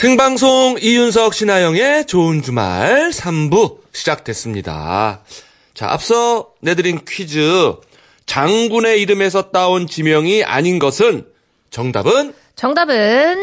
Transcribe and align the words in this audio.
생방송 0.00 0.78
이윤석 0.80 1.34
신하영의 1.34 2.06
좋은 2.06 2.40
주말 2.40 3.10
3부 3.10 3.80
시작됐습니다. 3.92 5.20
자, 5.74 5.92
앞서 5.92 6.54
내드린 6.62 7.00
퀴즈. 7.06 7.74
장군의 8.24 9.02
이름에서 9.02 9.50
따온 9.50 9.86
지명이 9.86 10.42
아닌 10.42 10.78
것은 10.78 11.26
정답은 11.68 12.32
정답은 12.56 13.36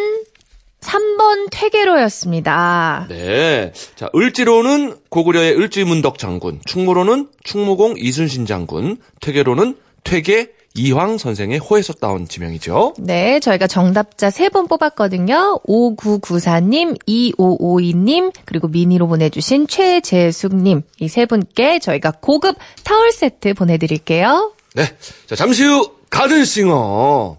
3번 0.81 1.49
퇴계로였습니다. 1.51 3.05
네. 3.07 3.71
자, 3.95 4.09
을지로는 4.15 4.98
고구려의 5.09 5.59
을지문덕 5.59 6.17
장군, 6.17 6.59
충무로는 6.65 7.29
충무공 7.43 7.98
이순신 7.99 8.48
장군, 8.48 8.98
퇴계로는 9.21 9.77
퇴계 10.03 10.56
이황 10.77 11.17
선생의 11.17 11.58
호에서 11.58 11.91
따온 11.94 12.27
지명이죠. 12.27 12.94
네, 12.99 13.40
저희가 13.40 13.66
정답자 13.68 14.30
3분 14.30 14.70
뽑았거든요. 14.70 15.59
5994님, 15.68 16.98
2552님, 17.08 18.31
그리고 18.45 18.68
미니로 18.68 19.08
보내주신 19.08 19.68
최재숙님. 19.68 20.84
이 20.99 21.08
세 21.08 21.26
분께 21.26 21.80
저희가 21.80 22.12
고급 22.21 22.58
타월 22.84 23.12
세트 23.12 23.55
보내드릴게요. 23.55 24.54
네. 24.76 24.85
자, 25.26 25.35
잠시 25.35 25.63
후 25.66 25.90
가든싱어. 26.12 27.38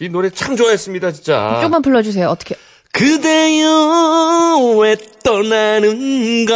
이 0.00 0.08
노래 0.08 0.30
참 0.30 0.54
좋아했습니다, 0.56 1.12
진짜. 1.12 1.58
조금만 1.60 1.82
불러주세요. 1.82 2.28
어떻게. 2.28 2.54
그대여 2.92 4.76
왜 4.80 4.96
떠나는가. 5.24 6.54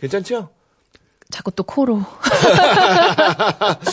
괜찮죠? 0.00 0.50
자꾸 1.30 1.50
또 1.52 1.62
코로. 1.62 2.02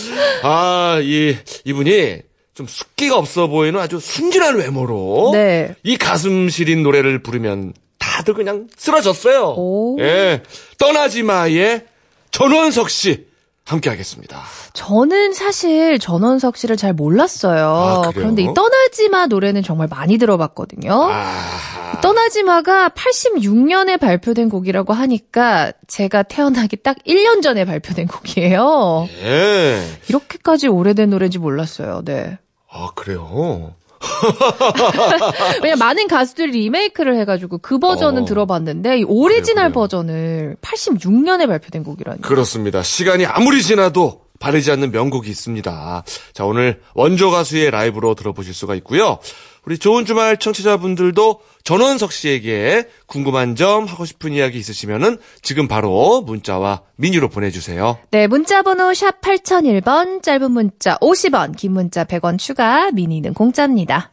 아, 0.48 1.00
이, 1.02 1.36
이분이 1.64 2.20
좀 2.54 2.68
숙기가 2.68 3.18
없어 3.18 3.48
보이는 3.48 3.80
아주 3.80 4.00
순진한 4.00 4.58
외모로. 4.58 5.32
네. 5.34 5.74
이 5.82 5.98
가슴 5.98 6.50
시린 6.50 6.84
노래를 6.84 7.24
부르면 7.24 7.74
다들 7.98 8.36
그냥 8.36 8.68
쓰러졌어요. 8.78 9.56
오. 9.58 9.98
예. 10.00 10.44
떠나지 10.78 11.24
마의 11.24 11.86
전원석 12.30 12.92
씨. 12.92 13.26
함께 13.66 13.90
하겠습니다. 13.90 14.44
저는 14.74 15.34
사실 15.34 15.98
전원석 15.98 16.56
씨를 16.56 16.78
잘 16.78 16.94
몰랐어요. 16.94 17.68
아? 18.06 18.12
그런데 18.14 18.44
이 18.44 18.54
떠나지마 18.54 19.26
노래는 19.26 19.64
정말 19.64 19.88
많이 19.90 20.20
들어봤거든요. 20.20 20.92
아. 21.12 22.00
떠나지마가 22.02 22.90
86년에 22.90 24.00
발표된 24.00 24.50
곡이라고 24.50 24.94
하니까 24.94 25.72
제가 25.88 26.22
태어나기 26.24 26.78
딱 26.78 26.98
1년 27.08 27.42
전에 27.42 27.66
발표된 27.66 28.06
곡이에요. 28.08 29.10
예. 29.24 29.84
이렇게까지 30.10 30.68
오래된 30.68 31.10
노래인지 31.10 31.40
몰랐어요. 31.40 32.04
네. 32.06 32.38
아, 32.70 32.90
그래요? 32.94 33.74
왜냐 35.64 35.76
많은 35.76 36.08
가수들이 36.08 36.52
리메이크를 36.52 37.18
해가지고 37.20 37.60
그 37.60 37.80
버전은 37.80 38.24
어. 38.24 38.26
들어봤는데 38.26 39.00
이 39.00 39.04
오리지널 39.04 39.72
그래요, 39.72 39.72
그래요. 39.72 39.74
버전을 39.74 40.58
86년에 40.62 41.48
발표된 41.48 41.84
곡이라니. 41.84 42.22
그렇습니다. 42.22 42.82
시간이 42.84 43.26
아무리 43.26 43.62
지나도 43.62 44.26
바래지 44.40 44.72
않는 44.72 44.92
명곡이 44.92 45.30
있습니다. 45.30 46.04
자, 46.34 46.46
오늘 46.46 46.82
원조 46.94 47.32
가수의 47.32 47.72
라이브로 47.72 48.16
들어보실 48.16 48.54
수가 48.54 48.76
있고요. 48.76 49.20
우리 49.66 49.80
좋은 49.80 50.06
주말 50.06 50.38
청취자분들도 50.38 51.42
전원석 51.64 52.12
씨에게 52.12 52.88
궁금한 53.08 53.56
점 53.56 53.86
하고 53.86 54.06
싶은 54.06 54.32
이야기 54.32 54.60
있으시면은 54.60 55.18
지금 55.42 55.68
바로 55.68 56.22
문자와 56.22 56.84
미니로 56.98 57.30
보내주세요. 57.30 57.98
네, 58.12 58.28
문자 58.28 58.62
번호 58.62 58.94
샵 58.94 59.22
8001번, 59.22 60.22
짧은 60.22 60.52
문자 60.52 60.98
50원, 61.00 61.58
긴 61.58 61.72
문자 61.74 62.04
100원 62.04 62.38
추가, 62.38 62.92
미니는 62.92 63.34
공짜입니다. 63.34 64.12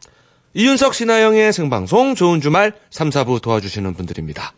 이윤석 0.55 0.95
신하영의 0.95 1.53
생방송 1.53 2.15
좋은 2.15 2.41
주말 2.41 2.73
3, 2.89 3.09
4부 3.09 3.41
도와주시는 3.41 3.93
분들입니다. 3.93 4.53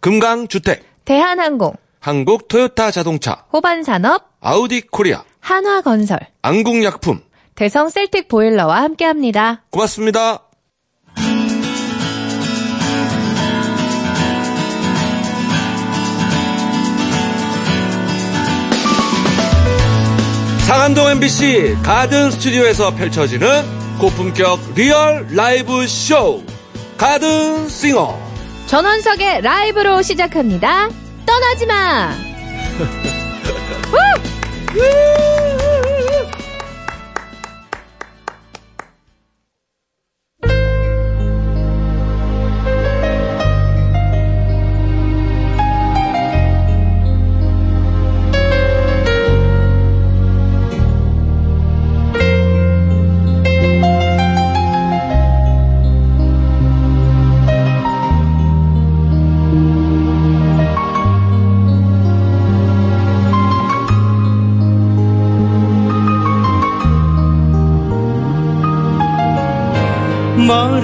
금강주택, 0.00 0.84
대한항공, 1.04 1.74
한국 2.00 2.48
토요타 2.48 2.90
자동차, 2.90 3.44
호반산업, 3.52 4.30
아우디 4.40 4.82
코리아, 4.90 5.24
한화건설, 5.40 6.18
안국약품. 6.40 7.27
대성 7.58 7.88
셀틱 7.88 8.28
보일러와 8.28 8.82
함께합니다. 8.82 9.64
고맙습니다. 9.70 10.42
상암동 20.68 21.10
MBC 21.10 21.78
가든 21.82 22.30
스튜디오에서 22.30 22.94
펼쳐지는 22.94 23.48
고품격 23.98 24.60
리얼 24.76 25.26
라이브 25.32 25.84
쇼 25.88 26.44
가든 26.96 27.68
싱어 27.68 28.16
전원석의 28.68 29.40
라이브로 29.42 30.02
시작합니다. 30.02 30.88
떠나지 31.26 31.66
마! 31.66 32.12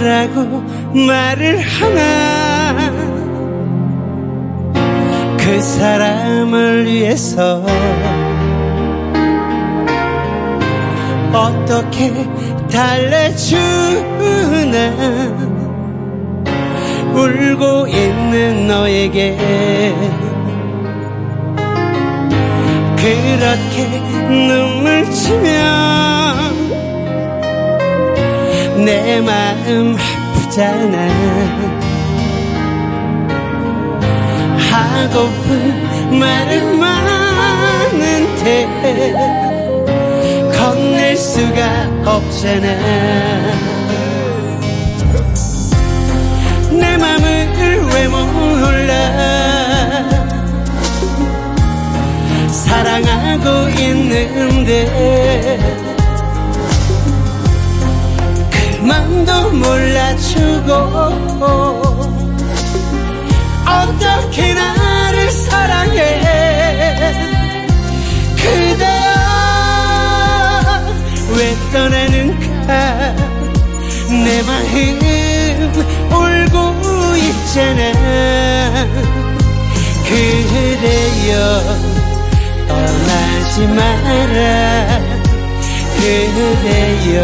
뭐라고 0.04 0.62
말을 1.06 1.60
하나. 1.60 2.92
그 5.38 5.60
사람을 5.60 6.84
위해서 6.84 7.64
어떻게 11.32 12.12
달래주나. 12.70 13.54
울고 17.14 17.86
있는 17.86 18.66
너에게 18.66 19.36
그렇게 22.96 24.00
눈물 24.28 25.10
치면 25.10 25.93
내 28.84 29.20
마음 29.20 29.96
아프잖아 29.96 30.98
하고픈 34.70 36.18
말은 36.18 36.78
많은데 36.78 38.66
건넬 40.52 41.16
수가 41.16 41.88
없잖아. 42.04 42.66
내 46.70 46.96
맘을 46.96 47.54
왜 47.94 48.08
몰라? 48.08 48.92
사랑하고 52.50 53.68
있는데 53.80 54.88
맘도 58.84 59.50
몰라주고 59.50 60.72
어떻게 63.66 64.52
나를 64.52 65.30
사랑해? 65.30 65.98
그대여 68.36 69.14
왜 71.34 71.56
떠나는가? 71.72 73.14
내 74.10 74.42
마음 74.42 75.00
울고 76.12 77.16
있잖아. 77.16 77.80
그대여 80.06 81.32
떠나지 82.68 83.66
마라. 83.68 85.00
그대여 85.96 87.14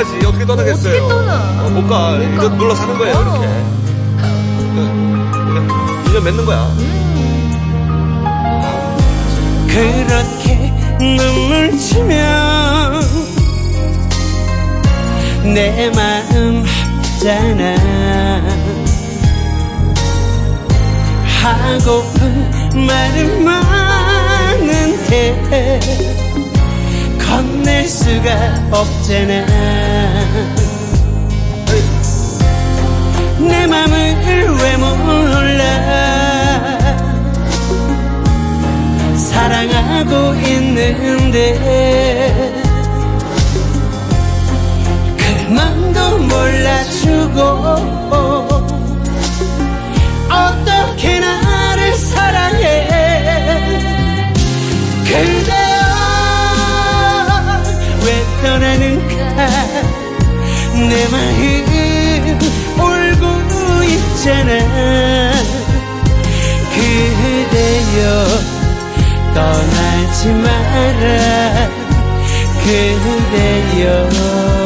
떠나지. 0.00 0.26
어떻게 0.26 0.46
떠나겠어요? 0.46 1.04
어떻게 1.04 1.08
떠나? 1.08 1.68
못 1.68 1.86
가. 1.86 2.16
이거 2.16 2.48
눌러 2.48 2.74
사는 2.74 2.96
거예요, 2.96 3.14
이렇게. 3.20 3.46
인연 6.08 6.24
맺는 6.24 6.44
거야. 6.46 6.68
그렇게 9.68 10.72
눈물 10.98 11.78
치면 11.78 13.02
내 15.54 15.90
마음 15.90 16.64
아프잖아 16.66 17.76
하고픈 21.40 22.50
말은 22.86 23.44
많은데 23.44 25.00
건넬 27.18 27.86
수가 27.86 28.68
없잖아 28.72 29.79
왜 34.30 34.76
몰라 34.76 35.64
사랑하고 39.16 40.34
있는데 40.34 41.36
그 45.16 45.52
맘도 45.52 46.18
몰라주고 46.18 47.40
어떻게 50.30 51.20
나를 51.20 51.94
사랑해? 51.94 52.88
그대여 55.04 55.80
왜 58.04 58.06
떠나는가? 58.42 59.14
내 60.88 61.08
마음 61.08 61.69
있잖아 64.20 65.32
그대여 66.74 68.24
떠나지 69.34 70.28
마라 70.28 71.68
그대여 72.62 74.59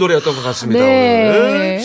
노래였던 0.00 0.34
것 0.34 0.42
같습니다. 0.42 0.84
네. 0.84 1.28
오늘. 1.28 1.80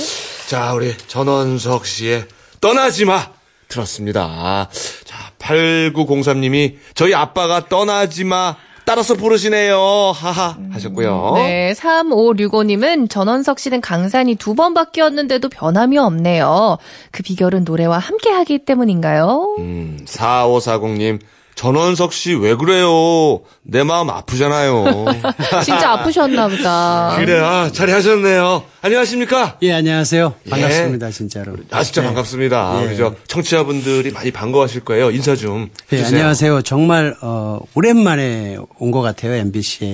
자, 0.48 0.74
우리 0.74 0.96
전원석 0.98 1.86
씨의 1.86 2.26
떠나지 2.62 3.06
마 3.06 3.28
들었습니다. 3.68 4.70
자, 5.04 5.32
8903님이 5.40 6.76
저희 6.94 7.14
아빠가 7.14 7.68
떠나지 7.68 8.24
마 8.24 8.56
따라서 8.86 9.16
부르시네요. 9.16 9.80
하하 10.16 10.56
하셨고요. 10.72 11.34
네, 11.38 11.74
3565님은 11.74 13.10
전원석 13.10 13.58
씨는 13.60 13.82
강산이 13.82 14.36
두 14.36 14.54
번 14.56 14.74
바뀌었는데도 14.76 15.50
변함이 15.50 15.98
없네요. 15.98 16.78
그 17.12 17.24
비결은 17.24 17.64
노래와 17.64 17.98
함께 17.98 18.30
하기 18.30 18.60
때문인가요? 18.60 19.56
음, 19.58 20.00
4540님 20.08 21.20
전원석 21.56 22.12
씨 22.14 22.34
왜 22.36 22.54
그래요? 22.56 23.42
내 23.64 23.84
마음 23.84 24.10
아프잖아요. 24.10 25.06
진짜 25.64 25.92
아프셨나 25.94 26.50
보다. 26.50 27.16
그래, 27.18 27.40
아, 27.40 27.72
잘하셨네요. 27.74 28.64
안녕하십니까? 28.82 29.58
예, 29.62 29.72
안녕하세요. 29.74 30.34
예. 30.46 30.50
반갑습니다, 30.50 31.10
진짜로. 31.12 31.54
아, 31.72 31.82
진짜 31.84 32.02
네. 32.02 32.08
반갑습니다. 32.08 32.82
예. 32.82 32.86
우리 32.88 32.98
저 32.98 33.16
청취자분들이 33.28 34.12
많이 34.12 34.32
반가워하실 34.32 34.82
거예요. 34.82 35.12
인사 35.12 35.36
좀 35.36 35.70
예, 35.94 35.98
해주세요. 35.98 36.18
안녕하세요. 36.20 36.62
정말 36.64 37.16
어, 37.22 37.60
오랜만에 37.74 38.58
온 38.80 38.92
것 38.92 39.02
같아요, 39.02 39.34
MBC에. 39.34 39.88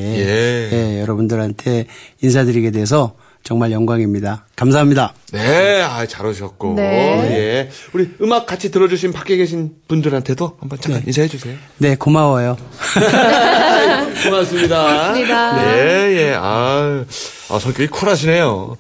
예. 0.74 1.02
여러분들한테 1.02 1.86
인사드리게 2.22 2.72
돼서 2.72 3.14
정말 3.44 3.72
영광입니다. 3.72 4.46
감사합니다. 4.56 5.14
네, 5.32 5.82
아, 5.82 6.06
잘 6.06 6.26
오셨고. 6.26 6.76
네. 6.76 6.84
예. 6.84 7.70
우리 7.94 8.12
음악 8.22 8.46
같이 8.46 8.72
들어주신 8.72 9.12
밖에 9.12 9.36
계신 9.38 9.76
분들한테도 9.88 10.58
한번 10.60 10.80
잠깐 10.80 11.04
인사해 11.06 11.28
주세요. 11.28 11.56
네, 11.78 11.96
고마워요. 11.96 12.58
고맙습니다. 14.24 14.84
고맙습니다. 14.84 15.56
네, 15.56 16.18
예. 16.18 16.34
아, 16.38 17.04
아 17.50 17.60
성격이 17.60 17.88
쿨하시네요. 17.88 18.78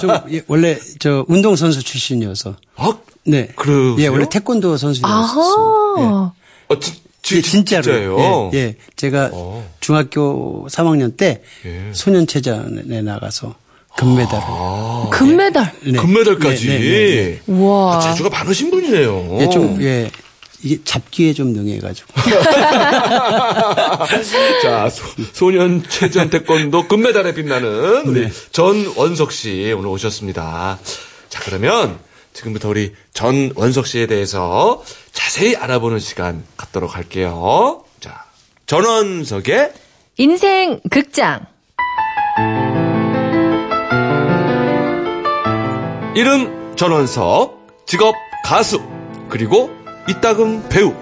좀, 0.00 0.10
예, 0.30 0.42
원래 0.46 0.78
저 0.98 1.24
운동선수 1.28 1.82
출신이어서. 1.82 2.56
아, 2.76 2.92
네. 3.26 3.48
그러세요? 3.56 3.96
예, 3.98 4.06
원래 4.08 4.28
태권도 4.28 4.76
선수였어요. 4.76 5.12
아하. 5.12 6.32
어, 6.68 6.78
진, 6.80 6.94
진, 7.22 7.38
예, 7.38 7.42
진짜로. 7.42 7.82
진짜예요? 7.82 8.50
예, 8.54 8.58
예. 8.58 8.76
제가 8.96 9.30
어. 9.32 9.68
중학교 9.80 10.66
3학년 10.68 11.16
때 11.16 11.42
예. 11.64 11.90
소년체전에 11.92 13.02
나가서 13.02 13.54
금메달을. 13.96 14.44
금메달. 15.10 15.72
네. 15.84 15.92
금메달까지. 15.92 16.66
네, 16.66 16.78
네, 16.78 16.84
네, 16.88 17.14
네. 17.14 17.40
우와. 17.46 17.96
아, 17.96 18.00
재주가 18.00 18.30
많으신 18.30 18.70
분이네요. 18.70 19.38
예, 19.40 19.48
좀, 19.48 19.80
예. 19.82 20.10
이게 20.62 20.78
잡기에 20.84 21.32
좀 21.32 21.52
능해가지고. 21.52 22.08
자, 24.62 24.88
소, 25.32 25.50
년 25.50 25.82
체전 25.88 26.30
태권도 26.30 26.86
금메달에 26.88 27.34
빛나는 27.34 28.06
우리 28.06 28.26
네. 28.26 28.32
전원석 28.52 29.32
씨 29.32 29.74
오늘 29.76 29.88
오셨습니다. 29.88 30.78
자, 31.28 31.40
그러면 31.44 31.98
지금부터 32.32 32.68
우리 32.68 32.94
전원석 33.12 33.86
씨에 33.88 34.06
대해서 34.06 34.82
자세히 35.12 35.56
알아보는 35.56 35.98
시간 35.98 36.44
갖도록 36.56 36.94
할게요. 36.96 37.82
자, 38.00 38.24
전원석의 38.66 39.72
인생 40.18 40.80
극장. 40.90 41.46
이름 46.14 46.74
전원석, 46.76 47.86
직업 47.86 48.14
가수, 48.44 48.82
그리고 49.30 49.70
이따금 50.08 50.68
배우. 50.68 50.94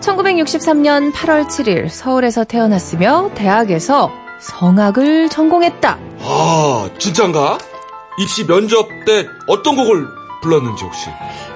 1963년 0.00 1.12
8월 1.12 1.46
7일 1.46 1.88
서울에서 1.88 2.42
태어났으며 2.44 3.30
대학에서 3.34 4.10
성악을 4.40 5.28
전공했다. 5.28 5.98
아, 6.20 6.90
진짠가? 6.98 7.58
입시 8.20 8.44
면접 8.44 8.88
때 9.06 9.26
어떤 9.46 9.76
곡을 9.76 10.06
불렀는지 10.42 10.84
혹시? 10.84 11.10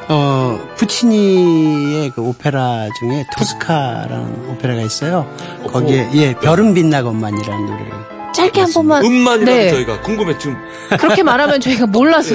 어, 0.08 0.58
푸치니의 0.76 2.10
그 2.10 2.22
오페라 2.22 2.86
중에 3.00 3.24
토스카라는 3.36 4.50
오페라가 4.50 4.82
있어요. 4.82 5.28
거기에, 5.68 6.10
예, 6.14 6.34
별은 6.34 6.74
빛나건만이라는 6.74 7.66
노래를. 7.66 8.11
짧게 8.32 8.60
한 8.60 8.72
번만. 8.72 9.04
음만이라도 9.04 9.44
네. 9.52 9.70
저희가 9.70 10.00
궁금해 10.02 10.36
지금 10.38 10.56
그렇게 10.98 11.22
말하면 11.22 11.60
저희가 11.60 11.86
몰라서. 11.86 12.34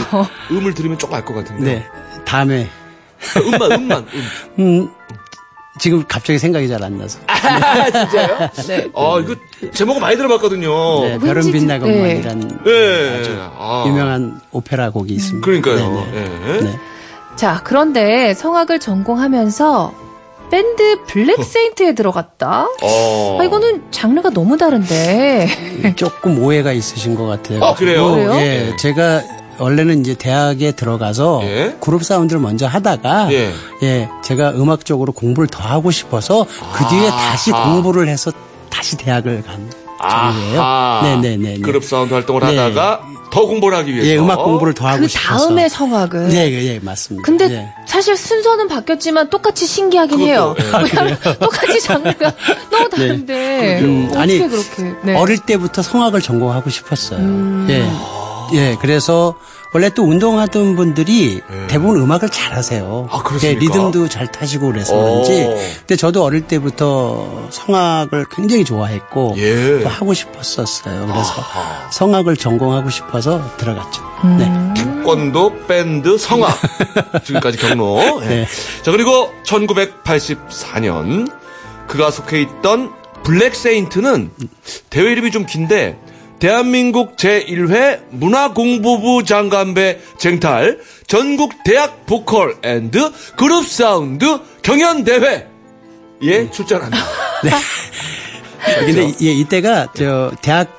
음을 0.51 0.73
들으면 0.73 0.97
조금 0.97 1.15
알 1.15 1.25
것 1.25 1.33
같은데. 1.33 1.63
네. 1.63 1.85
다음에, 2.25 2.69
음만, 3.37 3.71
음만. 3.71 4.05
음. 4.13 4.23
음, 4.59 4.89
지금 5.79 6.03
갑자기 6.07 6.39
생각이 6.39 6.67
잘 6.67 6.83
안 6.83 6.97
나서. 6.97 7.19
네. 8.67 8.89
아, 8.95 9.19
이거 9.21 9.35
제목은 9.73 10.01
많이 10.01 10.17
들어봤거든요. 10.17 11.01
네, 11.01 11.17
별은 11.19 11.41
지- 11.43 11.51
빛나건만이라는 11.51 12.59
네. 12.65 13.23
아. 13.57 13.83
유명한 13.87 14.39
오페라 14.51 14.89
곡이 14.89 15.13
있습니다. 15.13 15.45
그러니까요. 15.45 16.07
네, 16.11 16.23
네. 16.23 16.55
예. 16.55 16.61
네. 16.61 16.79
자, 17.35 17.61
그런데 17.63 18.33
성악을 18.33 18.79
전공하면서 18.79 19.93
밴드 20.49 21.03
블랙 21.07 21.43
세인트에 21.43 21.93
들어갔다? 21.93 22.67
어. 22.81 23.37
아, 23.39 23.43
이거는 23.43 23.83
장르가 23.91 24.29
너무 24.29 24.57
다른데. 24.57 25.93
조금 25.95 26.41
오해가 26.43 26.71
있으신 26.71 27.15
것 27.15 27.25
같아요. 27.25 27.63
아, 27.63 27.73
그래요? 27.73 28.11
그래요? 28.11 28.33
예, 28.35 28.73
제가 28.79 29.21
원래는 29.59 30.01
이제 30.01 30.13
대학에 30.13 30.71
들어가서 30.71 31.41
예. 31.43 31.75
그룹 31.81 32.03
사운드를 32.05 32.39
먼저 32.39 32.67
하다가 32.67 33.33
예. 33.33 33.51
예, 33.83 34.09
제가 34.23 34.51
음악적으로 34.51 35.11
공부를 35.11 35.47
더 35.47 35.63
하고 35.63 35.91
싶어서 35.91 36.45
그 36.73 36.85
뒤에 36.89 37.09
아하. 37.09 37.31
다시 37.31 37.51
공부를 37.51 38.07
해서 38.07 38.31
다시 38.69 38.97
대학을 38.97 39.43
간 39.43 39.69
아하. 39.99 41.01
네네네. 41.03 41.59
그룹 41.59 41.83
사운드 41.83 42.13
활동을 42.13 42.41
네. 42.41 42.57
하다가 42.57 43.01
더더 43.31 43.45
공부를 43.47 43.77
하기 43.79 43.93
위해서. 43.93 44.07
예, 44.09 44.17
음악 44.17 44.37
공부를 44.43 44.73
더 44.73 44.87
하고 44.87 45.01
그 45.01 45.07
싶어서. 45.07 45.47
다음에 45.47 45.67
성악을. 45.69 46.31
예, 46.31 46.49
예, 46.49 46.63
예, 46.75 46.79
맞습니다. 46.79 47.25
근데 47.25 47.45
예. 47.51 47.69
사실 47.85 48.15
순서는 48.17 48.67
바뀌었지만 48.67 49.29
똑같이 49.29 49.65
신기하긴 49.67 50.19
해요. 50.19 50.55
그것도, 50.59 50.83
왜냐하면 50.83 51.17
똑같이 51.39 51.81
장르가 51.81 52.33
너무 52.71 52.89
다른데 52.89 53.79
음, 53.81 54.05
어떻게 54.07 54.19
아니, 54.19 54.39
그렇게? 54.39 54.93
네. 55.03 55.15
어릴 55.15 55.39
때부터 55.39 55.81
성악을 55.81 56.21
전공하고 56.21 56.69
싶었어요. 56.69 57.19
음. 57.19 57.67
예. 57.69 57.87
예, 58.53 58.77
그래서 58.79 59.35
원래 59.73 59.89
또 59.89 60.03
운동하던 60.03 60.75
분들이 60.75 61.41
대부분 61.67 62.01
음악을 62.01 62.29
잘 62.29 62.53
하세요. 62.53 63.07
아, 63.11 63.21
그렇습니까? 63.21 63.47
예, 63.47 63.65
리듬도 63.65 64.07
잘 64.09 64.31
타시고 64.31 64.67
그래서 64.67 64.95
오. 64.95 65.23
그런지. 65.23 65.43
근데 65.79 65.95
저도 65.95 66.23
어릴 66.23 66.41
때부터 66.41 67.47
성악을 67.51 68.25
굉장히 68.31 68.63
좋아했고 68.63 69.35
예. 69.37 69.81
또 69.81 69.89
하고 69.89 70.13
싶었었어요. 70.13 71.05
그래서 71.07 71.33
성악을 71.91 72.37
전공하고 72.37 72.89
싶어서 72.89 73.41
들어갔죠. 73.57 74.01
음. 74.23 74.37
네. 74.37 74.83
태권도, 74.83 75.67
밴드, 75.67 76.17
성악. 76.17 76.57
지금까지 77.25 77.57
경로. 77.57 77.99
예. 78.23 78.27
네. 78.27 78.47
자, 78.83 78.91
그리고 78.91 79.31
1984년 79.45 81.31
그가 81.87 82.11
속해 82.11 82.41
있던 82.41 82.93
블랙 83.23 83.55
세인트는 83.55 84.31
대회 84.89 85.11
이름이 85.11 85.31
좀 85.31 85.45
긴데 85.45 85.99
대한민국 86.39 87.15
제1회 87.17 88.01
문화공보부 88.11 89.23
장관배 89.23 89.99
쟁탈 90.17 90.79
전국 91.07 91.63
대학 91.63 92.05
보컬 92.05 92.57
and 92.63 93.11
그룹 93.35 93.67
사운드 93.67 94.39
경연대회에 94.61 95.47
출전한다. 96.51 96.97
근데 98.85 99.13
예, 99.21 99.31
이때가 99.31 99.93
저 99.95 100.31
대학 100.41 100.75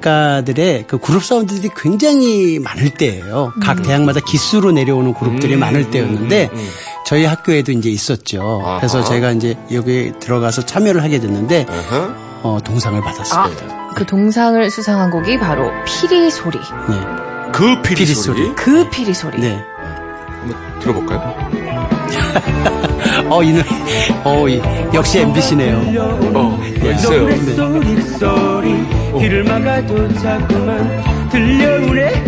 가들의 0.00 0.84
그 0.86 0.98
그룹 0.98 1.22
사운드들이 1.24 1.70
굉장히 1.76 2.58
많을 2.58 2.90
때예요. 2.90 3.52
각 3.62 3.82
대학마다 3.82 4.20
기수로 4.20 4.72
내려오는 4.72 5.12
그룹들이 5.12 5.56
많을 5.56 5.90
때였는데 5.90 6.50
저희 7.06 7.24
학교에도 7.24 7.72
이제 7.72 7.90
있었죠. 7.90 8.62
그래서 8.78 9.00
아하. 9.00 9.08
제가 9.08 9.32
이제 9.32 9.56
여기 9.72 10.12
들어가서 10.18 10.64
참여를 10.64 11.02
하게 11.02 11.20
됐는데. 11.20 11.66
어, 12.42 12.58
동상을 12.64 12.98
받았습니다. 13.02 13.74
아, 13.74 13.79
그 13.94 14.06
동상을 14.06 14.70
수상한 14.70 15.10
곡이 15.10 15.38
바로 15.38 15.70
피리 15.84 16.30
소리. 16.30 16.58
네. 16.58 16.96
그 17.52 17.80
피리, 17.82 17.96
피리 17.96 18.06
소리. 18.14 18.38
소리. 18.44 18.54
그 18.54 18.88
피리 18.90 19.12
소리. 19.14 19.40
네. 19.40 19.64
한번 20.40 20.78
들어볼까요? 20.80 21.34
어, 23.28 23.42
이 23.42 23.52
노래. 23.52 23.64
어, 24.24 24.48
이, 24.48 24.62
역시 24.94 25.18
MBC네요. 25.20 25.76
어, 26.34 26.58
있어요. 26.64 27.26
네. 27.26 27.36
소리 27.54 28.02
소리 28.02 28.86
귀를 29.18 29.44
막아도 29.44 30.12
자꾸만 30.14 31.28
들려오네 31.30 32.24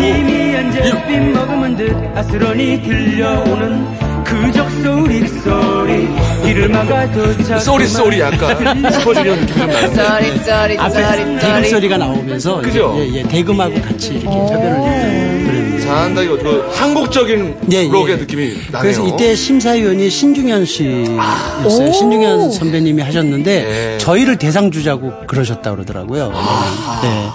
희미한 0.00 0.72
잿빛 0.72 1.22
머금은 1.32 1.76
듯 1.76 1.94
아스러니 2.16 2.82
들려오는 2.82 4.09
그적 4.30 4.70
소리 4.82 5.26
소리 5.28 6.08
귀를 6.44 6.68
막아도 6.68 7.32
자꾸만 7.38 7.58
sorry 7.60 7.86
sorry 7.86 8.20
약간 8.20 8.92
슈퍼주니어 8.92 9.36
느낌 9.36 9.56
좀 9.56 9.66
나요. 9.96 10.80
앞에 10.80 11.38
대금. 11.38 11.64
소리가 11.64 11.96
나오면서 11.98 12.60
그죠? 12.60 12.94
예, 12.98 13.18
예, 13.18 13.22
대금하고 13.24 13.80
같이 13.82 14.14
이렇게 14.14 14.26
협연을 14.28 14.76
해요. 14.78 15.46
그래요. 15.46 15.80
상당히 15.80 16.28
그 16.28 16.68
한국적인 16.74 17.56
예, 17.72 17.88
록의 17.88 18.12
예. 18.14 18.16
느낌이 18.16 18.48
나네요. 18.70 18.80
그래서 18.80 19.06
이때 19.06 19.34
심사위원이 19.34 20.08
신중현 20.08 20.64
씨였어요. 20.64 21.88
오. 21.88 21.92
신중현 21.92 22.52
선배님이 22.52 23.02
하셨는데 23.02 23.62
네. 23.64 23.98
저희를 23.98 24.36
대상 24.36 24.70
주자고 24.70 25.12
그러셨다 25.26 25.72
그러더라고요. 25.72 26.32
네. 27.02 27.30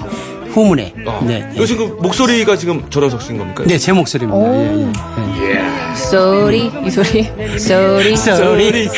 후문에. 0.56 0.94
어. 1.06 1.22
네. 1.28 1.48
이거 1.54 1.66
지금 1.66 1.98
목소리가 2.02 2.56
지금 2.58 2.82
전원석 2.90 3.22
씨인 3.22 3.38
겁니까? 3.38 3.64
네, 3.68 3.78
제 3.78 3.92
목소리입니다. 3.92 4.56
예, 4.56 4.78
예. 4.78 4.88
예. 5.52 5.60
소리 5.96 6.72
이 6.86 6.90
소리 6.90 7.24
소리 7.60 8.16
소리. 8.18 8.18
소리. 8.18 8.90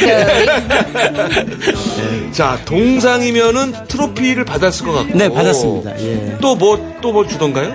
자, 2.31 2.57
동상이면은 2.65 3.73
트로피를 3.87 4.45
받았을 4.45 4.85
것 4.85 4.91
같고. 4.93 5.17
네, 5.17 5.27
받았습니다. 5.29 5.99
예. 5.99 6.37
또 6.41 6.55
뭐, 6.55 6.77
또 7.01 7.11
뭐 7.11 7.25
주던가요? 7.25 7.73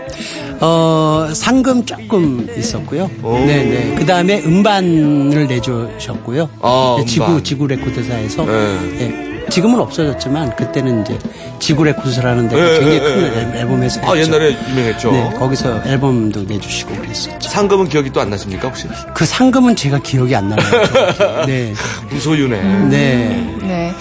어, 0.60 1.28
상금 1.34 1.84
조금 1.84 2.46
있었고요. 2.56 3.10
오. 3.24 3.32
네, 3.38 3.64
네. 3.64 3.94
그 3.98 4.06
다음에 4.06 4.40
음반을 4.44 5.48
내주셨고요. 5.48 6.48
아, 6.60 6.96
네, 7.00 7.04
지구, 7.06 7.24
음반. 7.26 7.42
지구 7.44 7.66
레코드사에서. 7.66 8.44
네. 8.44 9.31
예. 9.44 9.49
지금은 9.49 9.80
없어졌지만 9.80 10.56
그때는 10.56 11.02
이제 11.02 11.18
지구 11.58 11.84
레코드사라는 11.84 12.49
데가 12.49 12.62
네, 12.62 12.70
굉장히 12.80 12.99
네, 13.00 13.04
큰 13.04 13.20
네. 13.22 13.40
앨- 13.40 13.56
앨범에서 13.61 14.00
아, 14.02 14.14
했죠. 14.14 14.18
옛날에 14.34 14.56
유명했죠. 14.70 15.12
네, 15.12 15.30
거기서 15.38 15.82
앨범도 15.84 16.42
내주시고 16.44 16.94
그랬었죠. 16.96 17.49
상금은 17.49 17.88
기억이 17.88 18.11
또 18.11 18.20
안 18.20 18.30
나십니까, 18.30 18.68
혹시? 18.68 18.88
그 19.14 19.25
상금은 19.25 19.75
제가 19.76 19.99
기억이 19.99 20.34
안 20.37 20.49
나요. 20.49 20.58
네. 21.46 21.72
무소유네. 22.11 22.62
네. 22.88 23.56
네. 23.62 23.92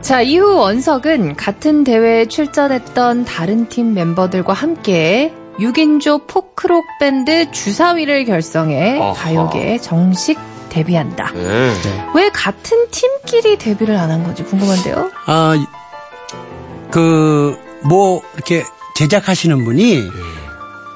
자, 0.00 0.20
이후 0.22 0.56
원석은 0.56 1.36
같은 1.36 1.84
대회에 1.84 2.26
출전했던 2.26 3.24
다른 3.24 3.68
팀 3.68 3.94
멤버들과 3.94 4.52
함께 4.52 5.32
6인조 5.58 6.26
포크록 6.26 6.84
밴드 6.98 7.50
주사위를 7.50 8.24
결성해 8.24 8.98
아하. 9.00 9.12
가요계에 9.12 9.78
정식 9.78 10.38
데뷔한다. 10.72 11.30
네. 11.34 11.72
왜 12.14 12.28
같은 12.30 12.88
팀끼리 12.90 13.58
데뷔를 13.58 13.96
안 13.96 14.10
한 14.10 14.24
건지 14.24 14.42
궁금한데요? 14.42 15.10
아, 15.26 15.54
그, 16.90 17.56
뭐, 17.84 18.22
이렇게 18.34 18.64
제작하시는 18.96 19.64
분이 19.64 20.02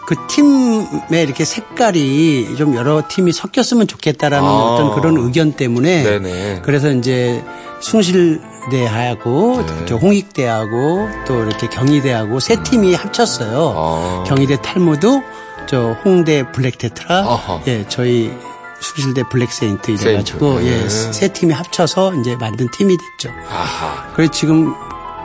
그 0.06 0.14
팀의 0.28 1.22
이렇게 1.24 1.44
색깔이 1.44 2.54
좀 2.56 2.74
여러 2.76 3.02
팀이 3.08 3.32
섞였으면 3.32 3.86
좋겠다라는 3.86 4.46
아. 4.48 4.52
어떤 4.52 4.94
그런 4.94 5.16
의견 5.16 5.52
때문에 5.52 6.02
네네. 6.04 6.62
그래서 6.64 6.90
이제 6.90 7.42
숭실대하고 7.80 9.64
네. 9.66 9.86
저 9.86 9.96
홍익대하고 9.96 11.08
또 11.26 11.42
이렇게 11.44 11.68
경희대하고 11.68 12.40
세 12.40 12.62
팀이 12.62 12.94
합쳤어요. 12.94 13.74
아. 13.76 14.24
경희대 14.26 14.58
탈무드, 14.62 15.22
저 15.66 15.96
홍대 16.04 16.50
블랙테트라. 16.52 17.62
예, 17.66 17.84
저희 17.88 18.32
숭실대 18.80 19.24
블랙세인트 19.30 19.90
이래가지고. 19.90 20.64
예, 20.64 20.82
네. 20.82 20.88
세 20.88 21.28
팀이 21.32 21.52
합쳐서 21.52 22.14
이제 22.16 22.36
만든 22.36 22.68
팀이 22.70 22.96
됐죠. 22.96 23.34
아하. 23.50 24.06
그래서 24.14 24.30
지금 24.32 24.74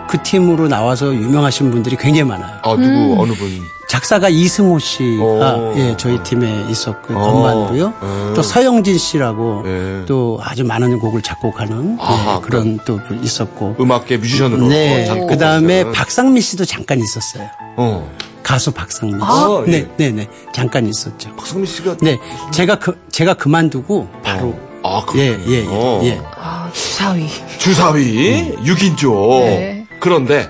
그 0.10 0.22
팀으로 0.24 0.68
나와서 0.68 1.14
유명하신 1.14 1.72
분들이 1.72 1.96
굉장히 1.96 2.30
많아요. 2.30 2.58
아, 2.64 2.76
누구, 2.76 3.22
어느 3.22 3.32
분? 3.34 3.62
작사가 3.88 4.30
이승호 4.30 4.80
씨가 4.80 5.24
오. 5.24 5.74
예, 5.78 5.96
저희 5.98 6.22
팀에 6.24 6.66
있었고 6.70 7.14
어. 7.14 7.32
건반도요. 7.32 7.94
음. 8.02 8.34
또 8.36 8.42
서영진 8.42 8.98
씨라고 8.98 9.64
예. 9.66 10.06
또 10.06 10.40
아주 10.42 10.64
많은 10.64 10.98
곡을 11.00 11.22
작곡하는 11.22 11.98
아하, 12.00 12.38
예, 12.38 12.42
그런 12.42 12.80
또 12.86 13.00
있었고. 13.22 13.76
음악계 13.80 14.18
뮤지션으로. 14.18 14.68
네. 14.68 15.06
작곡을 15.06 15.28
그 15.28 15.38
다음에 15.38 15.76
하시는. 15.80 15.92
박상미 15.92 16.40
씨도 16.40 16.64
잠깐 16.66 17.00
있었어요. 17.00 17.48
어. 17.76 18.10
가수 18.52 18.72
박상미 18.74 19.14
씨. 19.14 19.20
아, 19.22 19.64
예. 19.68 19.72
네, 19.72 19.88
네, 19.96 20.12
네. 20.12 20.28
잠깐 20.54 20.86
있었죠. 20.86 21.34
박성민 21.38 21.66
씨가. 21.66 21.96
네. 22.02 22.20
제가 22.52 22.80
그 22.80 23.00
제가 23.10 23.36
그만두고 23.36 24.10
바로 24.24 24.60
아, 24.84 25.06
예. 25.16 25.40
예, 25.48 25.66
예, 25.66 26.00
예. 26.04 26.22
아, 26.36 26.70
주사위. 26.74 27.28
주사위, 27.60 28.54
6인조. 28.58 29.40
네. 29.46 29.88
그런데 30.02 30.50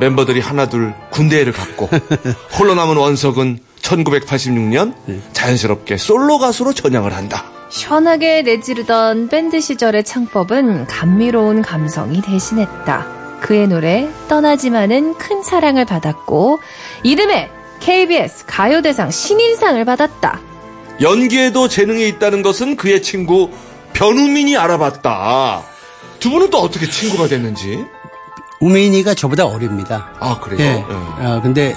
멤버들이 0.00 0.40
하나둘 0.40 0.94
군대를 1.10 1.52
갔고 1.52 1.90
홀로 2.58 2.74
남은 2.74 2.96
원석은 2.96 3.58
1986년 3.82 4.94
자연스럽게 5.34 5.98
솔로 5.98 6.38
가수로 6.38 6.72
전향을 6.72 7.14
한다. 7.14 7.44
시원하게 7.68 8.40
내지르던 8.40 9.28
밴드 9.28 9.60
시절의 9.60 10.04
창법은 10.04 10.86
감미로운 10.86 11.60
감성이 11.60 12.22
대신했다. 12.22 13.21
그의 13.42 13.66
노래 13.66 14.08
떠나지마는 14.28 15.18
큰 15.18 15.42
사랑을 15.42 15.84
받았고 15.84 16.60
이듬해 17.02 17.50
KBS 17.80 18.44
가요대상 18.46 19.10
신인상을 19.10 19.84
받았다. 19.84 20.40
연기에도 21.00 21.66
재능이 21.68 22.06
있다는 22.08 22.42
것은 22.42 22.76
그의 22.76 23.02
친구 23.02 23.50
변우민이 23.92 24.56
알아봤다. 24.56 25.62
두 26.20 26.30
분은 26.30 26.50
또 26.50 26.58
어떻게 26.58 26.88
친구가 26.88 27.26
됐는지? 27.26 27.84
우민이가 28.60 29.14
저보다 29.14 29.44
어립니다. 29.46 30.12
아 30.20 30.38
그래요? 30.38 30.60
예. 30.60 31.22
예. 31.22 31.26
아, 31.26 31.40
근데 31.42 31.74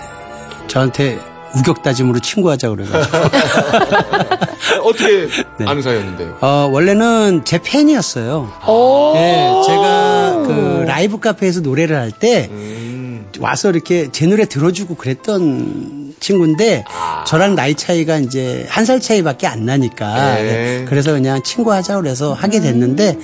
저한테 0.68 1.20
우격다짐으로 1.58 2.20
친구하자 2.20 2.70
그래가지고. 2.70 3.18
어떻게 4.84 5.28
네. 5.60 5.66
아는 5.66 5.82
사이였는데요? 5.82 6.38
어, 6.42 6.70
원래는 6.72 7.44
제 7.46 7.60
팬이었어요. 7.64 8.52
오. 8.68 9.14
예, 9.16 9.52
제가 9.66 10.44
그 10.46 10.84
라이브 10.88 11.20
카페에서 11.20 11.62
노래를 11.62 11.96
할때 11.98 12.48
음, 12.52 13.26
와서 13.40 13.70
이렇게 13.70 14.12
제 14.12 14.26
노래 14.28 14.46
들어주고 14.46 14.96
그랬던 14.96 16.16
친구인데 16.20 16.84
저랑 17.28 17.56
나이 17.56 17.76
차이가 17.76 18.18
이제 18.18 18.66
한 18.70 18.86
살 18.86 19.00
차이밖에 19.00 19.48
안 19.48 19.66
나니까 19.66 20.36
네. 20.36 20.44
네, 20.44 20.86
그래서 20.88 21.12
그냥 21.14 21.42
친구하자 21.44 22.00
그래서 22.00 22.34
하게 22.34 22.60
됐는데 22.60 23.18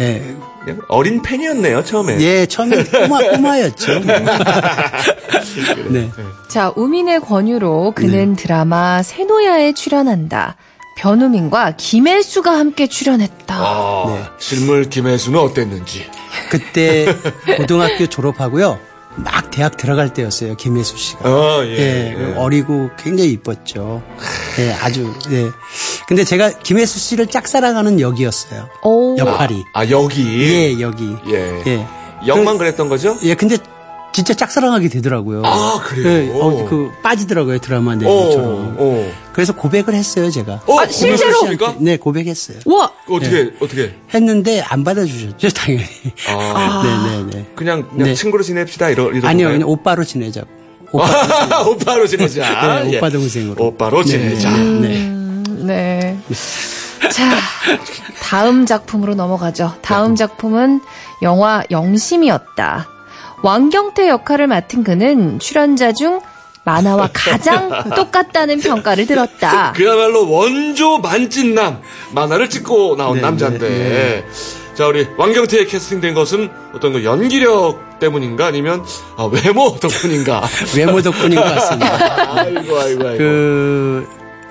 예, 0.00 0.22
그냥 0.22 0.43
어린 0.88 1.22
팬이었네요 1.22 1.84
처음에. 1.84 2.20
예 2.20 2.46
처음엔 2.46 2.84
꼬마 2.84 3.18
꼬마였죠. 3.20 4.00
네. 5.90 6.10
자, 6.48 6.72
우민의 6.76 7.20
권유로 7.20 7.92
그는 7.94 8.36
드라마 8.36 9.02
세노야에 9.02 9.72
출연한다. 9.74 10.56
변우민과 10.96 11.74
김혜수가 11.76 12.50
함께 12.50 12.86
출연했다. 12.86 13.54
아, 13.56 14.04
네. 14.08 14.24
실물 14.38 14.88
김혜수는 14.88 15.38
어땠는지. 15.38 16.06
그때 16.50 17.06
고등학교 17.56 18.06
졸업하고요. 18.06 18.78
막 19.16 19.50
대학 19.50 19.76
들어갈 19.76 20.12
때였어요. 20.12 20.56
김혜수 20.56 20.96
씨가. 20.96 21.28
아, 21.28 21.62
예. 21.64 21.78
예, 21.78 22.14
그 22.16 22.34
어리고 22.36 22.90
굉장히 22.98 23.30
이뻤죠. 23.32 24.02
예, 24.58 24.72
아주, 24.72 25.12
예. 25.30 25.50
근데 26.06 26.24
제가 26.24 26.50
김혜수 26.58 26.98
씨를 26.98 27.26
짝사랑하는 27.28 28.00
역이었어요. 28.00 28.68
오. 28.82 29.16
역할이. 29.18 29.64
아, 29.72 29.88
여기. 29.88 30.22
예, 30.40 30.80
여기. 30.80 31.16
예. 31.28 31.62
예. 31.66 31.86
영만 32.26 32.58
그 32.58 32.64
랬던 32.64 32.88
거죠? 32.88 33.16
예, 33.22 33.34
근데 33.34 33.56
진짜 34.12 34.32
짝사랑하게 34.32 34.88
되더라고요. 34.90 35.42
아, 35.44 35.80
그래요? 35.82 36.08
예, 36.08 36.30
어, 36.40 36.66
그 36.68 36.92
빠지더라고요 37.02 37.58
드라마 37.58 37.96
내용처럼. 37.96 38.76
어. 38.78 39.12
그래서 39.32 39.52
고백을 39.54 39.92
했어요 39.94 40.30
제가. 40.30 40.62
어, 40.66 40.78
아, 40.78 40.86
실제로? 40.86 41.40
고백하셨습니까? 41.40 41.74
네, 41.80 41.96
고백했어요. 41.96 42.58
와! 42.66 42.92
어떻게, 43.08 43.50
어떻게? 43.58 43.94
했는데 44.14 44.60
안 44.60 44.84
받아주셨죠 44.84 45.48
당연히. 45.48 45.84
아, 46.28 46.82
네, 47.26 47.26
네, 47.26 47.38
네. 47.38 47.46
그냥, 47.56 47.88
그냥 47.88 48.08
네. 48.08 48.14
친구로 48.14 48.44
지냅시다, 48.44 48.90
이러, 48.90 49.10
이러. 49.10 49.26
아니요, 49.28 49.48
그냥 49.48 49.68
오빠로 49.68 50.04
지내자고. 50.04 50.48
오빠, 50.94 51.62
오빠로 51.66 52.06
지내자. 52.06 52.84
네, 52.84 52.92
예. 52.92 52.98
오빠 52.98 53.10
동생으로. 53.10 53.64
오빠로 53.64 54.04
네, 54.04 54.10
지내자. 54.10 54.56
네, 54.56 54.64
네. 54.80 55.23
네. 55.66 56.18
자, 57.10 57.36
다음 58.22 58.66
작품으로 58.66 59.14
넘어가죠. 59.14 59.74
다음 59.82 60.16
작품은 60.16 60.80
영화 61.22 61.62
영심이었다. 61.70 62.88
왕경태 63.42 64.08
역할을 64.08 64.46
맡은 64.46 64.84
그는 64.84 65.38
출연자 65.38 65.92
중 65.92 66.20
만화와 66.64 67.10
가장 67.12 67.70
똑같다는 67.94 68.60
평가를 68.60 69.06
들었다. 69.06 69.72
그야말로 69.72 70.30
원조 70.30 70.98
만찢남 70.98 71.80
만화를 72.12 72.48
찍고 72.48 72.96
나온 72.96 73.16
네, 73.16 73.20
남자인데. 73.22 73.68
네, 73.68 74.24
자, 74.74 74.86
우리 74.88 75.06
왕경태에 75.16 75.66
캐스팅된 75.66 76.14
것은 76.14 76.50
어떤 76.74 76.94
그 76.94 77.04
연기력 77.04 78.00
때문인가 78.00 78.46
아니면 78.46 78.82
아, 79.16 79.24
외모 79.24 79.76
덕분인가? 79.78 80.42
외모 80.76 81.00
덕분인 81.02 81.38
것 81.38 81.44
같습니다. 81.44 82.34
아이고, 82.34 82.80
아이고, 82.80 83.08
아이고. 83.08 83.18
그 83.18 84.08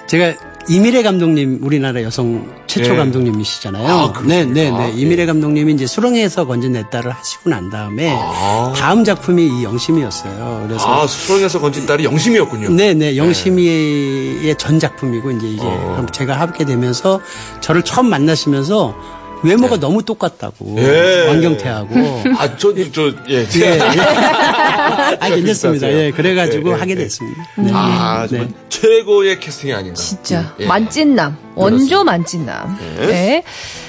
제가 0.07 0.33
이미래 0.69 1.03
감독님 1.03 1.59
우리나라 1.61 2.01
여성 2.03 2.47
최초 2.67 2.93
예. 2.93 2.97
감독님이시잖아요. 2.97 3.87
아, 3.87 4.13
네, 4.25 4.45
네? 4.45 4.71
네. 4.71 4.93
이미래 4.95 5.25
감독님이 5.25 5.73
이제 5.73 5.85
수렁에서 5.85 6.45
건진 6.45 6.73
내 6.73 6.89
딸을 6.89 7.11
하시고 7.11 7.49
난 7.49 7.69
다음에 7.69 8.15
아. 8.17 8.73
다음 8.75 9.03
작품이 9.03 9.45
이 9.45 9.63
영심이었어요. 9.63 10.65
그래서 10.67 10.85
아, 10.87 11.05
수렁에서 11.05 11.59
건진 11.59 11.85
딸이 11.85 12.05
영심이었군요. 12.05 12.69
네, 12.69 12.93
네. 12.93 13.17
영심이의 13.17 14.55
전 14.57 14.79
작품이고 14.79 15.31
이제 15.31 15.47
이게 15.47 15.61
어. 15.63 15.93
그럼 15.95 16.09
제가 16.09 16.39
하게 16.39 16.65
되면서 16.65 17.19
저를 17.59 17.83
처음 17.83 18.07
만나시면서 18.07 18.95
외모가 19.43 19.77
너무 19.79 20.03
똑같다고 20.03 20.75
예. 20.77 21.27
왕경태하고 21.27 22.23
아, 22.37 22.57
저, 22.57 22.73
저, 22.91 23.11
예. 23.29 23.45
예, 23.55 23.61
예. 23.61 23.79
아, 25.19 25.29
괜찮습니다. 25.29 25.91
예, 25.91 26.11
그래가지고 26.11 26.69
예, 26.69 26.73
예, 26.73 26.79
하게 26.79 26.91
예. 26.91 26.95
됐습니다. 26.95 27.43
네. 27.57 27.71
아, 27.73 28.21
네. 28.23 28.37
정말 28.37 28.47
최고의 28.69 29.39
캐스팅이 29.39 29.73
아닌가. 29.73 29.95
진짜 29.95 30.55
예. 30.59 30.65
만찢남, 30.65 31.37
원조 31.55 32.03
만찢남. 32.03 32.77
네. 32.99 33.07
네. 33.07 33.43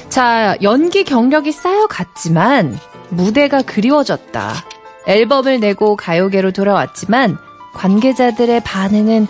자, 0.08 0.56
연기 0.62 1.04
경력이 1.04 1.52
쌓여갔지만 1.52 2.78
무대가 3.08 3.62
그리워졌다. 3.62 4.64
앨범을 5.06 5.60
내고 5.60 5.96
가요계로 5.96 6.52
돌아왔지만 6.52 7.38
관계자들의 7.74 8.62
반응은 8.64 9.26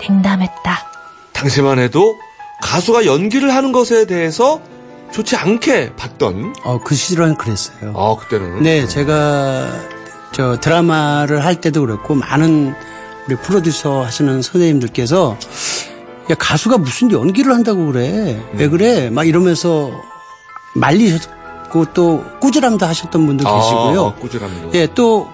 냉담했다. 0.00 0.88
당시만 1.32 1.78
해도 1.78 2.16
가수가 2.62 3.04
연기를 3.06 3.54
하는 3.54 3.72
것에 3.72 4.06
대해서 4.06 4.60
좋지 5.12 5.36
않게 5.36 5.96
봤던, 5.96 6.54
어, 6.64 6.80
그 6.84 6.94
시절은 6.94 7.36
그랬어요. 7.36 7.94
아, 7.96 8.16
그때는. 8.16 8.62
네, 8.62 8.86
제가 8.86 9.66
저 10.32 10.58
드라마를 10.60 11.44
할 11.44 11.60
때도 11.60 11.80
그렇고 11.82 12.14
많은 12.14 12.74
우리 13.26 13.36
프로듀서 13.36 14.04
하시는 14.04 14.42
선생님들께서 14.42 15.36
야 16.30 16.34
가수가 16.34 16.78
무슨 16.78 17.10
연기를 17.10 17.52
한다고 17.52 17.86
그래? 17.86 18.42
왜 18.54 18.68
그래? 18.68 19.10
막 19.10 19.26
이러면서 19.26 19.90
말리셨고 20.74 21.86
또 21.94 22.24
꾸지람도 22.40 22.84
하셨던 22.86 23.26
분도 23.26 23.44
계시고요. 23.44 24.06
아, 24.06 24.14
꾸준합니다. 24.14 24.68
예, 24.74 24.86
또 24.94 25.32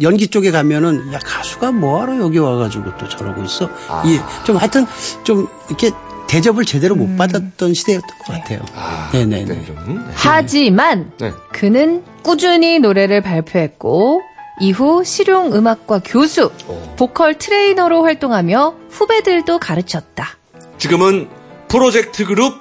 연기 0.00 0.28
쪽에 0.28 0.50
가면은 0.50 1.12
야 1.12 1.18
가수가 1.18 1.72
뭐하러 1.72 2.18
여기 2.18 2.38
와가지고 2.38 2.96
또 2.98 3.08
저러고 3.08 3.42
있어. 3.44 3.68
아. 3.88 4.02
이좀 4.04 4.56
하여튼 4.56 4.86
좀 5.22 5.46
이렇게 5.68 5.90
대접을 6.32 6.64
제대로 6.64 6.94
못 6.94 7.14
받았던 7.18 7.74
시대였던 7.74 8.18
것 8.20 8.32
같아요. 8.32 8.60
아, 8.74 9.10
네네. 9.12 9.44
그때는 9.44 9.66
좀. 9.66 10.10
하지만 10.14 11.12
네. 11.20 11.30
그는 11.52 12.02
꾸준히 12.22 12.78
노래를 12.78 13.20
발표했고 13.20 14.22
이후 14.58 15.04
실용 15.04 15.52
음악과 15.52 16.00
교수, 16.02 16.50
어. 16.68 16.94
보컬 16.96 17.36
트레이너로 17.36 18.02
활동하며 18.04 18.74
후배들도 18.88 19.58
가르쳤다. 19.58 20.38
지금은 20.78 21.28
프로젝트 21.68 22.24
그룹 22.24 22.54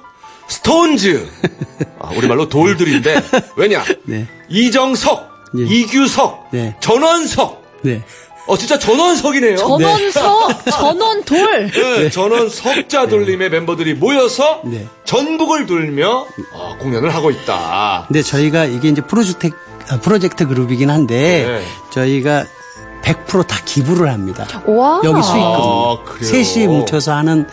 스톤즈. 0.50 1.30
아, 2.00 2.10
우리말로 2.10 2.50
돌들인데, 2.50 3.22
왜냐? 3.56 3.86
네. 4.04 4.28
이정석, 4.50 5.30
예. 5.60 5.64
이규석, 5.64 6.50
네. 6.52 6.76
전원석. 6.82 7.62
네. 8.48 8.54
어, 8.54 8.58
진짜 8.58 8.78
전원석이네요. 8.80 9.58
전원석, 9.58 10.66
전원돌. 10.72 11.72
네, 11.72 12.10
전원 12.10 12.50
석자 12.50 13.08
돌림의 13.08 13.50
멤버들이 13.50 13.94
모여서 13.96 14.62
네. 14.66 14.88
전국을 15.06 15.66
돌며 15.66 16.26
어, 16.54 16.76
공연을 16.80 17.14
하고 17.14 17.32
있다. 17.32 18.06
근데 18.08 18.22
저희가 18.22 18.66
이게 18.66 18.90
이제 18.90 19.02
프로젝트 19.02 19.50
아, 19.90 20.00
프로젝트 20.00 20.48
그룹이긴 20.48 20.90
한데 20.90 21.46
네. 21.48 21.66
저희가 21.92 22.46
100%다 23.04 23.58
기부를 23.66 24.10
합니다. 24.12 24.46
와. 24.68 25.02
여기 25.04 25.22
수익금 25.22 25.42
아, 25.42 25.98
그래요? 26.06 26.44
셋이 26.44 26.68
뭉쳐서 26.68 27.14
하는 27.14 27.48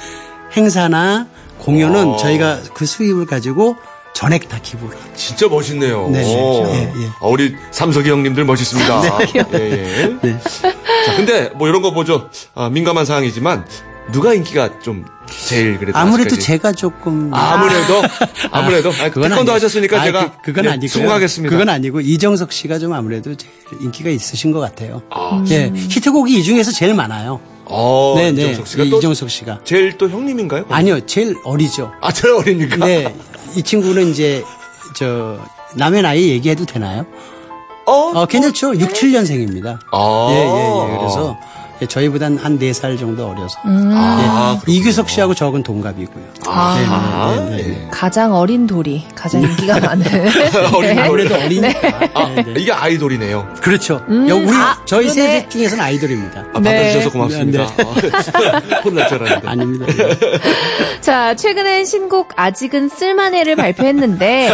행사나 0.56 1.26
공연은 1.58 2.14
아. 2.14 2.16
저희가 2.16 2.60
그 2.74 2.86
수입을 2.86 3.26
가지고 3.26 3.76
전액 4.14 4.48
다 4.48 4.58
기부를. 4.62 4.96
진짜 5.14 5.46
멋있네요. 5.48 6.08
네, 6.10 6.24
오. 6.34 6.64
예, 6.74 6.92
예. 7.02 7.06
아, 7.20 7.26
우리 7.26 7.54
삼석이 7.70 8.10
형님들 8.10 8.44
멋있습니다. 8.44 9.02
예, 9.36 9.60
예. 9.60 10.16
네. 10.22 10.38
자, 10.40 11.16
근데 11.16 11.50
뭐 11.54 11.68
이런 11.68 11.82
거 11.82 11.92
보죠. 11.92 12.28
아, 12.54 12.68
민감한 12.68 13.04
사항이지만 13.04 13.64
누가 14.10 14.34
인기가 14.34 14.80
좀 14.80 15.04
제일 15.28 15.78
그래도 15.78 15.96
아무래도 15.98 16.28
아직까지? 16.28 16.46
제가 16.46 16.72
조금 16.72 17.30
아무래도 17.32 18.02
아무래도 18.50 18.88
아, 18.88 19.08
그건 19.10 19.28
태권도 19.28 19.40
아니- 19.40 19.50
하셨으니까 19.50 20.00
아, 20.00 20.04
제가 20.04 20.32
그, 20.42 20.52
건 20.52 20.64
예, 20.64 20.70
아니고요. 20.70 20.88
수긍하겠습니다. 20.88 21.50
그건 21.54 21.68
아니고 21.68 22.00
이정석 22.00 22.50
씨가 22.50 22.78
좀 22.78 22.94
아무래도 22.94 23.34
제일 23.36 23.52
인기가 23.82 24.08
있으신 24.10 24.50
것 24.50 24.60
같아요. 24.60 25.02
아, 25.10 25.44
예, 25.50 25.70
히트곡이 25.74 26.38
이 26.38 26.42
중에서 26.42 26.72
제일 26.72 26.94
많아요. 26.94 27.38
어, 27.66 28.14
네, 28.16 28.32
네. 28.32 28.40
이정석 28.44 28.66
씨가 28.66 28.84
이- 28.84 28.90
또 28.90 28.96
이정석 28.98 29.28
씨가 29.30 29.60
제일 29.64 29.98
또 29.98 30.08
형님인가요? 30.08 30.64
아니요, 30.70 31.04
제일 31.04 31.36
어리죠. 31.44 31.92
아, 32.00 32.10
제일 32.10 32.32
어립니까? 32.34 32.76
네, 32.86 33.14
이 33.56 33.62
친구는 33.62 34.08
이제 34.08 34.44
저 34.94 35.38
남의 35.74 36.02
나이 36.02 36.28
얘기해도 36.30 36.64
되나요? 36.64 37.06
어? 37.86 37.92
어, 37.92 38.26
괜찮죠. 38.26 38.74
6, 38.78 38.92
7년생입니다. 38.92 39.78
아. 39.92 40.28
예, 40.30 40.34
예, 40.36 40.92
예. 40.94 40.98
그래서 40.98 41.36
예, 41.40 41.57
저희보단 41.86 42.38
한 42.38 42.58
4살 42.58 42.98
정도 42.98 43.28
어려서. 43.28 43.58
아, 43.64 44.58
예. 44.66 44.72
이규석 44.72 45.08
씨하고 45.10 45.34
저하고는 45.34 45.62
동갑이고요. 45.62 46.24
아, 46.46 47.44
네, 47.50 47.56
네, 47.56 47.56
네, 47.56 47.62
네. 47.68 47.82
예. 47.84 47.88
가장 47.90 48.34
어린 48.34 48.66
돌이 48.66 49.06
가장 49.14 49.42
인기가 49.42 49.78
많은. 49.80 50.04
어린 50.74 50.94
돌. 50.96 51.04
아무래도 51.04 51.34
어리니까. 51.34 52.10
아, 52.14 52.28
네, 52.34 52.42
네. 52.42 52.54
이게 52.56 52.72
아이돌이네요. 52.72 53.54
그렇죠. 53.60 53.94
여- 54.28 54.34
우리 54.36 54.50
아, 54.50 54.78
저희. 54.84 55.08
세 55.08 55.48
중에서는 55.48 55.82
아이돌입니다. 55.82 56.44
아, 56.54 56.60
네. 56.60 56.76
받아주셔서 56.76 57.10
고맙습니다. 57.10 57.62
아, 57.62 58.78
혼날 58.84 59.08
줄 59.08 59.22
알았는데. 59.22 59.48
아닙니다. 59.48 59.86
자, 61.00 61.34
최근엔 61.34 61.84
신곡 61.84 62.32
아직은 62.36 62.88
쓸만해를 62.88 63.56
발표했는데 63.56 64.50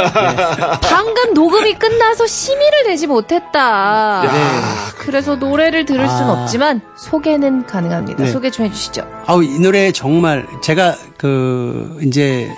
방금 0.82 1.34
녹음이 1.34 1.74
끝나서 1.74 2.26
심의를 2.26 2.84
내지 2.86 3.06
못했다. 3.06 4.22
야, 4.24 4.74
그래서 4.98 5.36
노래를 5.36 5.84
들을 5.84 6.08
순 6.08 6.16
아. 6.26 6.32
없지만 6.42 6.80
소개는 7.14 7.64
가능합니다. 7.66 8.24
네. 8.24 8.30
소개 8.32 8.50
좀 8.50 8.66
해주시죠. 8.66 9.06
아우, 9.26 9.44
이 9.44 9.58
노래 9.60 9.92
정말 9.92 10.46
제가 10.62 10.96
그 11.16 12.00
이제 12.04 12.48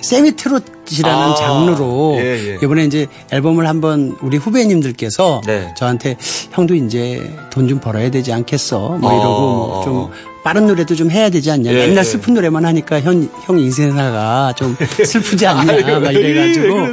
세미 0.00 0.34
트롯이라는 0.34 1.32
아, 1.32 1.34
장르로 1.36 2.16
예, 2.18 2.24
예. 2.54 2.58
이번에 2.60 2.84
이제 2.84 3.06
앨범을 3.30 3.68
한번 3.68 4.16
우리 4.20 4.36
후배님들께서 4.36 5.42
네. 5.46 5.72
저한테 5.76 6.16
형도 6.50 6.74
이제 6.74 7.22
돈 7.52 7.68
좀 7.68 7.78
벌어야 7.80 8.10
되지 8.10 8.32
않겠어 8.32 8.98
뭐 9.00 9.10
어, 9.10 9.14
이러고 9.14 9.34
어, 9.36 9.66
뭐좀 9.76 10.10
빠른 10.44 10.66
노래도 10.66 10.94
좀 10.94 11.10
해야 11.10 11.30
되지 11.30 11.50
않냐. 11.50 11.72
예, 11.72 11.86
맨날 11.86 11.98
예. 11.98 12.02
슬픈 12.04 12.34
노래만 12.34 12.66
하니까 12.66 13.00
형, 13.00 13.28
형 13.46 13.58
인생사가 13.58 14.52
좀 14.56 14.76
슬프지 15.04 15.46
않냐. 15.46 15.72
아이고, 15.72 16.00
막왜 16.00 16.12
이래가지고. 16.12 16.88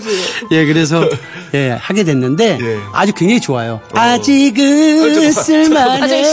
예, 0.52 0.66
그래서 0.66 1.08
예, 1.54 1.72
하게 1.80 2.06
됐는데 2.06 2.58
예. 2.62 2.78
아주 2.94 3.12
굉장히 3.14 3.42
좋아요. 3.42 3.82
아직은 3.92 5.32
쓸만해. 5.34 6.24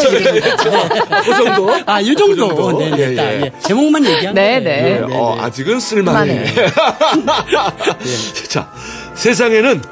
그 1.24 1.34
정도? 1.34 1.74
아, 1.86 2.00
요 2.00 2.14
정도. 2.14 2.48
그 2.54 2.62
정도? 2.62 2.78
네, 2.78 2.92
예, 2.96 3.06
네, 3.08 3.14
딱, 3.16 3.24
예. 3.24 3.40
예. 3.46 3.52
제목만 3.66 4.06
얘기한 4.06 4.34
네. 4.36 4.60
네. 4.60 5.00
어, 5.10 5.36
아직은 5.40 5.80
쓸만해. 5.80 6.46
쓸만해. 6.46 6.72
자, 8.48 8.70
세상에는 9.14 9.82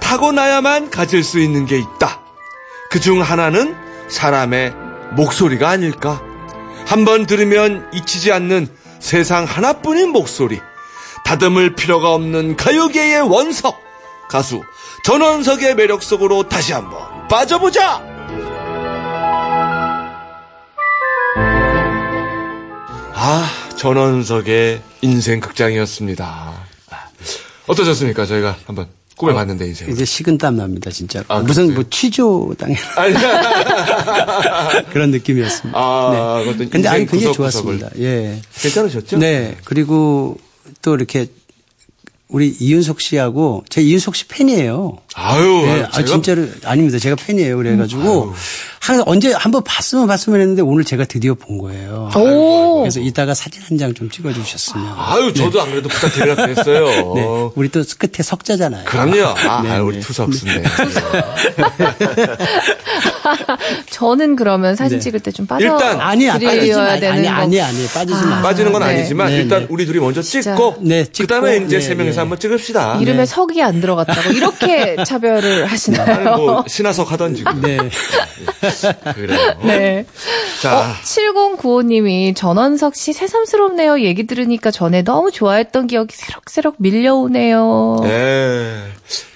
타고나야만 0.00 0.88
가질 0.90 1.22
수 1.22 1.38
있는 1.38 1.66
게 1.66 1.76
있다. 1.78 2.20
그 2.90 2.98
중 2.98 3.20
하나는 3.20 3.74
사람의 4.08 4.72
목소리가 5.16 5.68
아닐까. 5.68 6.20
한 6.86 7.04
번 7.04 7.26
들으면 7.26 7.88
잊히지 7.92 8.32
않는 8.32 8.68
세상 9.00 9.44
하나뿐인 9.44 10.10
목소리. 10.10 10.60
다듬을 11.24 11.74
필요가 11.74 12.12
없는 12.14 12.56
가요계의 12.56 13.22
원석. 13.22 13.80
가수 14.28 14.62
전원석의 15.04 15.74
매력 15.74 16.02
속으로 16.02 16.48
다시 16.48 16.72
한번 16.72 17.28
빠져보자! 17.28 18.02
아, 23.14 23.48
전원석의 23.76 24.82
인생 25.02 25.40
극장이었습니다. 25.40 26.24
아, 26.90 27.08
어떠셨습니까? 27.66 28.26
저희가 28.26 28.56
한번 28.66 28.88
꾸며봤는데, 29.26 29.66
인생. 29.66 29.90
이제 29.90 30.04
식은땀 30.04 30.56
납니다, 30.56 30.90
진짜. 30.90 31.22
아, 31.28 31.40
무슨 31.40 31.64
그러세요? 31.68 31.74
뭐 31.74 31.84
취조 31.90 32.54
당해 32.58 32.76
그런 34.92 35.10
느낌이었습니다. 35.10 35.78
아, 35.78 36.40
그것도 36.44 36.70
근데 36.70 36.88
아니 36.88 37.06
굉장히 37.06 37.26
구석구석을. 37.34 37.78
좋았습니다. 37.78 37.90
예. 38.04 38.40
괜찮으셨죠? 38.60 39.18
네. 39.18 39.56
그리고 39.64 40.38
또 40.82 40.94
이렇게 40.94 41.26
우리 42.28 42.48
이윤석 42.48 43.00
씨하고 43.00 43.64
제 43.68 43.82
이윤석 43.82 44.16
씨 44.16 44.26
팬이에요. 44.28 44.98
아유, 45.14 45.62
네, 45.66 45.82
아, 45.84 45.90
제가 45.90 46.06
진짜로 46.08 46.46
아닙니다. 46.64 46.98
제가 46.98 47.16
팬이에요. 47.16 47.56
그래가지고 47.58 48.32
항상 48.80 49.04
언제 49.06 49.32
한번 49.32 49.62
봤으면 49.64 50.06
봤으면 50.06 50.40
했는데 50.40 50.62
오늘 50.62 50.84
제가 50.84 51.04
드디어 51.04 51.34
본 51.34 51.58
거예요. 51.58 52.10
오. 52.16 52.80
그래서 52.80 52.98
이따가 53.00 53.34
사진 53.34 53.62
한 53.62 53.78
장 53.78 53.92
좀 53.94 54.08
찍어주셨으면. 54.10 54.86
아유, 54.96 55.32
저도 55.34 55.60
안 55.60 55.70
그래도 55.70 55.88
부탁드리려고 55.88 56.42
했어요. 56.42 56.86
네, 57.14 57.50
우리 57.56 57.68
또 57.68 57.82
끝에 57.98 58.22
석자잖아요. 58.22 58.84
그럼요. 58.86 59.22
아, 59.48 59.62
네, 59.62 59.70
아유, 59.72 59.84
우리 59.84 59.96
네. 59.96 60.00
투석스네. 60.02 60.62
저는 63.90 64.36
그러면 64.36 64.76
사진 64.76 64.98
네. 64.98 65.02
찍을 65.02 65.20
때 65.20 65.32
좀 65.32 65.46
빠져 65.46 65.64
일단 65.64 65.98
아니, 66.00 66.28
아, 66.28 66.34
빠지지 66.34 66.60
드려야 66.60 66.84
마. 66.94 67.00
되는 67.00 67.16
아니, 67.16 67.26
거. 67.26 67.32
아니, 67.32 67.60
아니, 67.62 67.86
빠지지 67.88 68.26
마. 68.26 68.42
빠지는 68.42 68.70
건 68.72 68.82
네. 68.82 68.88
아니지만 68.88 69.28
네, 69.28 69.36
일단 69.38 69.60
네. 69.60 69.66
우리 69.70 69.86
둘이 69.86 69.98
먼저 69.98 70.20
진짜. 70.20 70.50
찍고 70.54 70.76
네, 70.82 71.04
찍고, 71.06 71.22
그다음에 71.22 71.56
이제 71.64 71.78
네, 71.78 71.80
세 71.80 71.94
명이서 71.94 72.16
네. 72.16 72.20
한번 72.20 72.38
찍읍시다. 72.38 72.98
이름에 73.00 73.24
석이 73.24 73.62
안 73.62 73.80
들어갔다고 73.80 74.30
이렇게 74.32 74.96
차별을 75.04 75.66
하시나요? 75.66 76.36
뭐 76.36 76.64
신화석 76.66 77.10
하던지. 77.12 77.44
네. 77.62 77.78
그래요. 79.14 79.54
네. 79.64 80.04
자, 80.60 80.78
어, 80.80 80.84
7095님이 81.02 82.34
전원석 82.36 82.94
씨 82.94 83.12
새삼스럽네요. 83.12 84.00
얘기 84.00 84.26
들으니까 84.26 84.70
전에 84.70 85.02
너무 85.02 85.30
좋아했던 85.30 85.86
기억이 85.86 86.14
새록새록 86.16 86.76
밀려오네요. 86.78 88.00
네. 88.02 88.82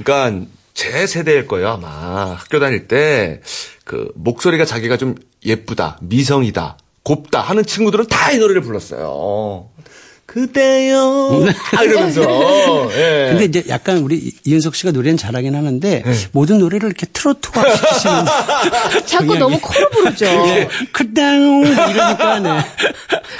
그러니까 0.03 0.47
제 0.75 1.07
세대일 1.07 1.47
거예요 1.47 1.69
아마 1.71 2.35
학교 2.39 2.61
다닐 2.61 2.87
때 2.89 3.41
그 3.85 4.11
목소리가 4.17 4.65
자기가 4.65 4.97
좀 4.97 5.15
예쁘다, 5.45 5.97
미성이다, 6.03 6.77
곱다 7.05 7.41
하는 7.41 7.65
친구들은 7.65 8.09
다 8.09 8.33
이 8.33 8.39
노래를 8.39 8.63
불렀어요. 8.63 9.69
그대요. 10.27 11.45
아, 11.77 11.83
이러면서. 11.85 12.21
예. 12.97 13.29
근데 13.31 13.45
이제 13.45 13.65
약간 13.69 13.99
우리 13.99 14.17
이- 14.17 14.33
이윤석 14.45 14.75
씨가 14.75 14.91
노래는 14.91 15.17
잘하긴 15.17 15.55
하는데 15.55 16.03
네. 16.05 16.15
모든 16.33 16.59
노래를 16.59 16.89
이렇게 16.89 17.07
트로트화 17.13 17.75
시키시는 17.77 18.25
자꾸 19.07 19.37
너무 19.39 19.59
코로 19.61 19.89
부르죠. 19.91 20.27
예. 20.49 20.69
그땅 20.93 21.65
이러니까 21.65 22.39
네. 22.41 22.51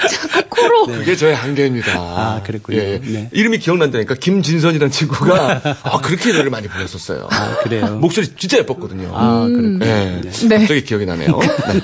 자꾸 0.09 0.49
코로. 0.49 0.85
그게 0.87 1.15
저의 1.17 1.35
한계입니다. 1.35 1.91
아, 1.93 2.41
그랬군요. 2.45 2.77
예. 2.79 3.01
네. 3.03 3.29
이름이 3.33 3.59
기억난다니까 3.59 4.15
김진선이라는 4.15 4.89
친구가 4.91 5.61
아, 5.83 5.99
그렇게 6.01 6.31
노래를 6.31 6.49
많이 6.49 6.67
불렀었어요. 6.69 7.27
아, 7.29 7.57
그래요. 7.63 7.97
목소리 7.97 8.27
진짜 8.37 8.57
예뻤거든요. 8.59 9.11
아, 9.13 9.45
그렇군요. 9.45 9.85
예. 9.85 10.21
네. 10.47 10.57
갑자기 10.59 10.83
기억이 10.85 11.05
나네요. 11.05 11.37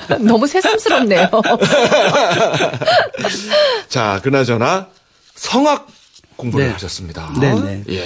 네. 0.08 0.16
너무 0.20 0.46
새삼스럽네요. 0.46 1.28
자, 3.88 4.20
그나저나 4.22 4.88
성악 5.44 5.88
공부를 6.36 6.66
네. 6.66 6.72
하셨습니다. 6.72 7.32
네, 7.40 7.54
네. 7.54 7.84
예. 7.90 8.04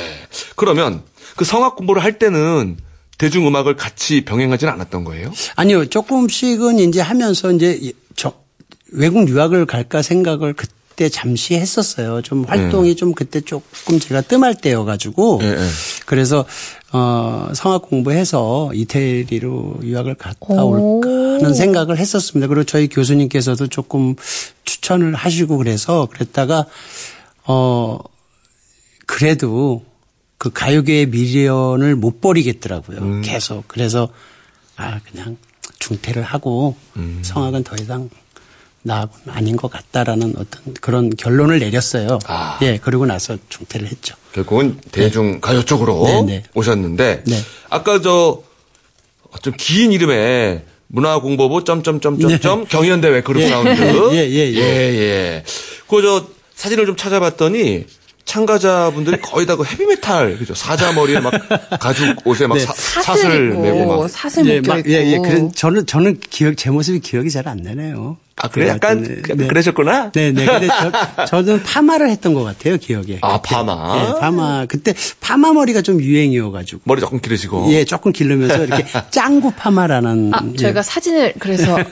그러면 0.56 1.02
그 1.36 1.44
성악 1.44 1.76
공부를 1.76 2.02
할 2.02 2.18
때는 2.18 2.76
대중음악을 3.16 3.76
같이 3.76 4.24
병행하지는 4.24 4.72
않았던 4.72 5.04
거예요? 5.04 5.32
아니요, 5.56 5.86
조금씩은 5.86 6.78
이제 6.78 7.00
하면서 7.00 7.50
이제 7.52 7.92
외국 8.92 9.28
유학을 9.28 9.66
갈까 9.66 10.02
생각을 10.02 10.54
그때 10.54 11.08
잠시 11.08 11.54
했었어요. 11.54 12.22
좀 12.22 12.44
활동이 12.44 12.96
좀 12.96 13.14
그때 13.14 13.40
조금 13.40 14.00
제가 14.00 14.22
뜸할 14.22 14.54
때여가지고 14.54 15.40
예, 15.42 15.48
예. 15.48 15.68
그래서 16.06 16.44
어 16.92 17.50
성악 17.54 17.82
공부해서 17.82 18.70
이태리로 18.74 19.80
유학을 19.82 20.14
갔다 20.14 20.64
오. 20.64 21.00
올까 21.00 21.08
하는 21.08 21.54
생각을 21.54 21.98
했었습니다. 21.98 22.48
그리고 22.48 22.64
저희 22.64 22.88
교수님께서도 22.88 23.68
조금 23.68 24.16
추천을 24.64 25.14
하시고 25.14 25.58
그래서 25.58 26.08
그랬다가 26.10 26.66
어 27.48 27.98
그래도 29.06 29.84
그 30.36 30.50
가요계의 30.50 31.06
미련을 31.06 31.96
못 31.96 32.20
버리겠더라고요. 32.20 32.98
음. 32.98 33.22
계속. 33.22 33.64
그래서 33.66 34.08
아 34.76 35.00
그냥 35.10 35.36
중퇴를 35.78 36.22
하고 36.22 36.76
음. 36.96 37.20
성악은 37.24 37.64
더 37.64 37.74
이상 37.80 38.08
나하고는 38.82 39.36
아닌 39.36 39.56
것 39.56 39.70
같다라는 39.70 40.34
어떤 40.38 40.74
그런 40.80 41.10
결론을 41.10 41.58
내렸어요. 41.58 42.18
아. 42.26 42.58
예, 42.62 42.78
그러고 42.78 43.06
나서 43.06 43.36
중퇴를 43.48 43.88
했죠. 43.88 44.14
결국은 44.32 44.78
대중 44.92 45.40
가요 45.40 45.64
쪽으로 45.64 46.04
네, 46.04 46.22
네. 46.22 46.42
오셨는데 46.54 47.24
네. 47.26 47.42
아까 47.70 48.00
저 48.00 48.46
좀 49.42 49.52
긴 49.58 49.92
이름에 49.92 50.64
문화공보부 50.86 51.64
점점점점점 51.64 52.64
경연대회 52.66 53.22
그룹 53.22 53.42
예. 53.42 53.48
사운드 53.48 53.68
예, 54.14 54.26
예, 54.26 54.52
예. 54.54 54.60
예. 54.60 55.44
그저 55.88 56.26
사진을 56.58 56.86
좀 56.86 56.96
찾아봤더니 56.96 57.86
참가자분들이 58.24 59.20
거의 59.22 59.46
다 59.46 59.56
그 59.56 59.64
헤비메탈 59.64 60.36
그죠 60.38 60.54
사자 60.54 60.92
머리에 60.92 61.20
막 61.20 61.32
가죽 61.80 62.14
옷에 62.26 62.46
막 62.46 62.56
네. 62.56 62.60
사, 62.60 62.72
있고 62.74 63.54
메고 63.62 63.86
막 63.86 64.08
사슬 64.10 64.44
예, 64.46 64.56
묶여 64.60 64.72
막, 64.72 64.78
있고. 64.80 64.90
예, 64.90 65.12
예. 65.12 65.18
그런 65.18 65.52
저는 65.52 65.86
저는 65.86 66.20
기억 66.28 66.56
제 66.56 66.70
모습이 66.70 67.00
기억이 67.00 67.30
잘 67.30 67.46
안 67.48 67.58
나네요. 67.58 68.18
아, 68.40 68.48
그래? 68.48 68.68
약간 68.68 69.02
네, 69.02 69.16
약간 69.18 69.36
네. 69.36 69.46
그러셨구나? 69.48 70.10
네, 70.12 70.32
네. 70.32 70.46
근데 70.46 70.68
저, 70.68 71.24
저는 71.26 71.62
파마를 71.62 72.10
했던 72.10 72.34
것 72.34 72.44
같아요, 72.44 72.76
기억에. 72.76 73.18
아, 73.20 73.40
그때. 73.40 73.54
파마? 73.54 73.98
예, 73.98 74.20
파마. 74.20 74.66
그때 74.66 74.94
파마 75.20 75.52
머리가 75.52 75.82
좀 75.82 76.00
유행이어가지고. 76.00 76.82
머리 76.84 77.00
조금 77.00 77.20
기르시고. 77.20 77.66
예, 77.72 77.84
조금 77.84 78.12
기르면서 78.12 78.64
이렇게 78.64 78.84
짱구 79.10 79.52
파마라는. 79.52 80.30
아, 80.34 80.40
예. 80.52 80.56
저희가 80.56 80.82
사진을 80.82 81.34
그래서 81.38 81.76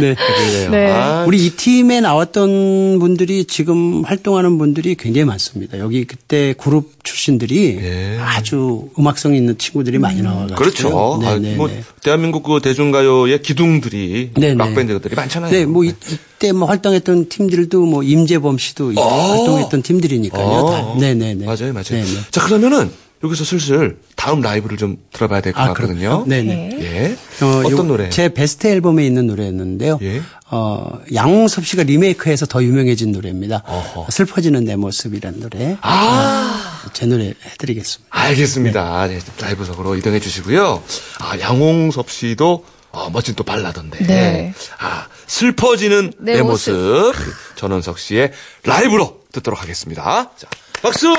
네. 0.00 0.14
그래요. 0.14 0.70
네. 0.70 0.92
아, 0.92 1.24
우리 1.26 1.46
이 1.46 1.50
팀에 1.50 2.00
나왔던 2.00 2.98
분들이 2.98 3.44
지금 3.44 4.04
활동하는 4.04 4.58
분들이 4.58 4.94
굉장히 4.94 5.24
많습니다. 5.26 5.78
여기 5.78 6.04
그때 6.04 6.54
그룹 6.58 7.04
출신들이 7.04 7.78
예. 7.80 8.18
아주 8.20 8.88
음악성 8.98 9.34
있는 9.34 9.56
친구들이 9.58 9.98
많이 9.98 10.22
나와가지고. 10.22 10.56
그렇죠. 10.56 11.20
아, 11.22 11.34
네, 11.34 11.38
네, 11.50 11.56
뭐 11.56 11.68
네. 11.68 11.82
대한민국 12.02 12.42
그 12.42 12.60
대중가요의 12.60 13.42
기둥들이 13.42 14.07
네, 14.08 14.30
네. 14.34 14.54
락밴드들이 14.54 15.14
많잖아요. 15.14 15.50
네, 15.52 15.66
뭐 15.66 15.84
이, 15.84 15.92
때 16.38 16.52
뭐 16.52 16.68
활동했던 16.68 17.28
팀들도 17.28 17.84
뭐 17.86 18.02
임재범 18.02 18.58
씨도 18.58 18.92
이제 18.92 19.00
활동했던 19.00 19.82
팀들이니까요. 19.82 20.42
어, 20.46 20.70
다. 20.70 20.94
네네 21.00 21.34
네. 21.34 21.44
맞아요, 21.46 21.72
맞아요. 21.72 21.84
네네. 21.90 22.06
자, 22.30 22.44
그러면은 22.44 22.90
여기서 23.24 23.42
슬슬 23.44 23.98
다음 24.14 24.40
라이브를 24.40 24.76
좀 24.76 24.96
들어봐야 25.12 25.40
될것 25.40 25.60
아, 25.60 25.72
같거든요. 25.72 26.24
네네. 26.28 26.78
예. 26.80 27.16
어, 27.44 27.68
요- 27.68 27.82
노래? 27.82 28.08
제 28.10 28.28
베스트 28.32 28.68
앨범에 28.68 29.04
있는 29.04 29.26
노래였는데요. 29.26 29.98
예. 30.02 30.20
어, 30.52 31.00
양홍섭 31.12 31.66
씨가 31.66 31.82
리메이크해서 31.82 32.46
더 32.46 32.62
유명해진 32.62 33.10
노래입니다. 33.10 33.64
어허. 33.66 34.06
슬퍼지는 34.10 34.64
내 34.64 34.76
모습이라는 34.76 35.40
노래. 35.40 35.76
아, 35.80 36.67
제 36.92 37.06
노래 37.06 37.34
해드리겠습니다. 37.44 38.08
알겠습니다. 38.16 39.06
네, 39.08 39.20
라이브석으로 39.40 39.96
이동해 39.96 40.20
주시고요. 40.20 40.82
아, 41.20 41.38
양홍섭 41.38 42.10
씨도 42.10 42.64
어, 42.90 43.10
멋진 43.10 43.34
또 43.34 43.44
발라던데. 43.44 44.06
네. 44.06 44.54
아, 44.78 45.06
슬퍼지는 45.26 46.12
내, 46.18 46.34
내 46.34 46.42
모습. 46.42 47.14
전원석 47.56 47.98
씨의 47.98 48.32
라이브로 48.64 49.20
듣도록 49.32 49.62
하겠습니다. 49.62 50.30
자, 50.36 50.48
박수! 50.82 51.12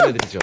보내드리죠. 0.00 0.38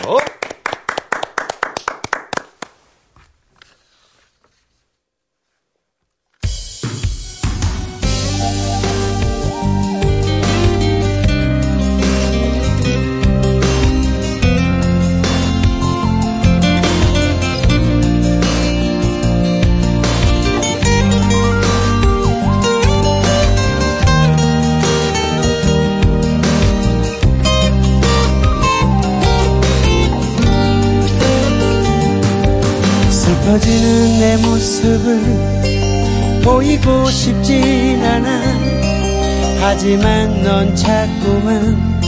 하지만 39.86 40.42
넌 40.44 40.74
자꾸만 40.78 42.02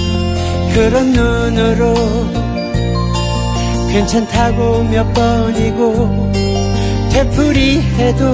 그런 0.74 1.12
눈으로 1.12 1.94
괜찮다고 3.92 4.84
몇 4.84 5.14
번이고 5.14 6.32
되풀이해도 7.12 8.34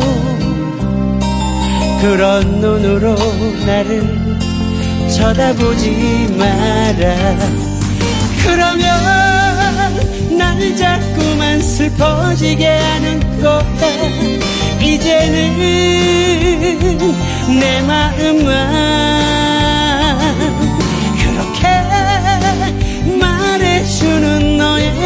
그런 2.01 2.59
눈으로 2.61 3.15
나를 3.65 4.37
쳐다보지 5.09 6.35
마라. 6.37 7.15
그러면 8.43 10.37
날 10.37 10.75
자꾸만 10.75 11.59
슬퍼지게 11.59 12.67
하는 12.67 13.41
거야. 13.41 13.65
이제는 14.79 15.57
내 17.59 17.81
마음만 17.81 19.00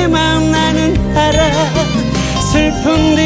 마음 0.07 0.51
나는 0.51 0.95
알아. 1.15 1.51
슬픈 2.51 3.15
듯 3.15 3.25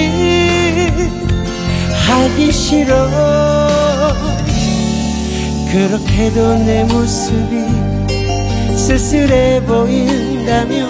하기 2.07 2.51
싫어. 2.51 3.09
그렇게도 5.71 6.55
내 6.65 6.83
모습이 6.83 7.67
쓸쓸해 8.75 9.63
보인다면 9.65 10.89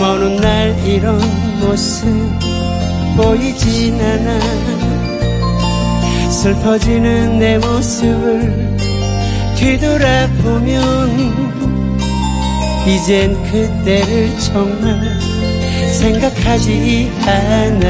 먼날 0.00 0.76
이런 0.84 1.20
모습 1.60 2.08
보이진 3.16 4.00
않아. 4.00 4.40
슬퍼지는 6.30 7.38
내 7.38 7.58
모습을 7.58 8.76
뒤돌아보면 9.56 11.51
이젠 12.86 13.40
그때를 13.44 14.36
정말 14.40 15.00
생각하지 15.88 17.12
않아. 17.20 17.86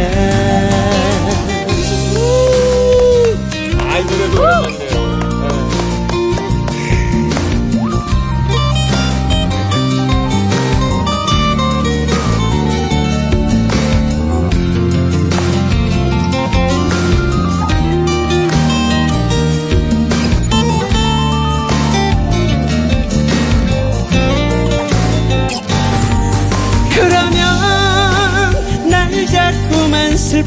아, 3.80 3.98
이 3.98 4.04
노래도 4.04 4.81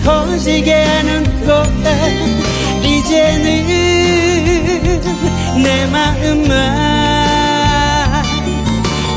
슬퍼지게 0.05 0.71
하는 0.71 1.23
거야 1.47 1.65
이제는 2.83 3.65
내 5.63 5.87
마음만. 5.87 6.53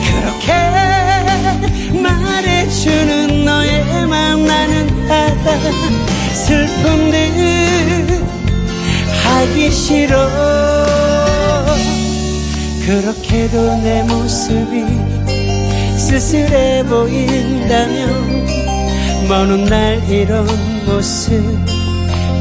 그렇게 0.06 0.54
말해주는 2.00 3.44
너의 3.44 4.06
마음 4.06 4.46
나는 4.46 4.88
알아 5.10 5.60
듯 6.46 6.66
하기 9.24 9.70
싫어. 9.70 10.16
그렇게도 12.86 13.76
내 13.82 14.02
모습이 14.04 14.86
쓸쓸해 15.98 16.84
보인다면 16.84 18.46
먼날 19.28 20.02
이런 20.08 20.46
모습 20.88 21.42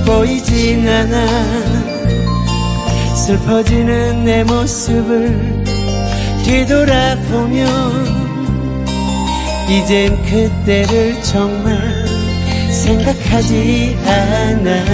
보이진 0.06 0.88
않아. 0.88 1.28
슬퍼지는 3.16 4.24
내 4.24 4.44
모습을 4.46 5.64
뒤돌아보면 6.46 7.68
이젠 9.70 10.16
그때를 10.24 11.22
정말 11.24 11.78
생각하지 12.72 13.98
않아. 14.06 14.86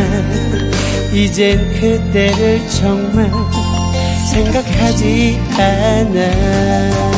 이젠 1.14 1.58
그때를 1.80 2.68
정말 2.70 3.32
생각하지 4.32 5.40
않아 5.54 7.13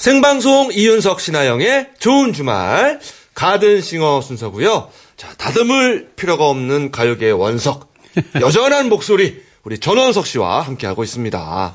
생방송 0.00 0.70
이윤석 0.72 1.20
신하영의 1.20 1.88
좋은 1.98 2.32
주말 2.32 3.00
가든싱어 3.34 4.22
순서고요. 4.22 4.88
자, 5.18 5.28
다듬을 5.36 6.12
필요가 6.16 6.48
없는 6.48 6.90
가요계의 6.90 7.34
원석 7.34 7.92
여전한 8.40 8.88
목소리 8.88 9.42
우리 9.62 9.78
전원석 9.78 10.26
씨와 10.26 10.62
함께하고 10.62 11.04
있습니다. 11.04 11.74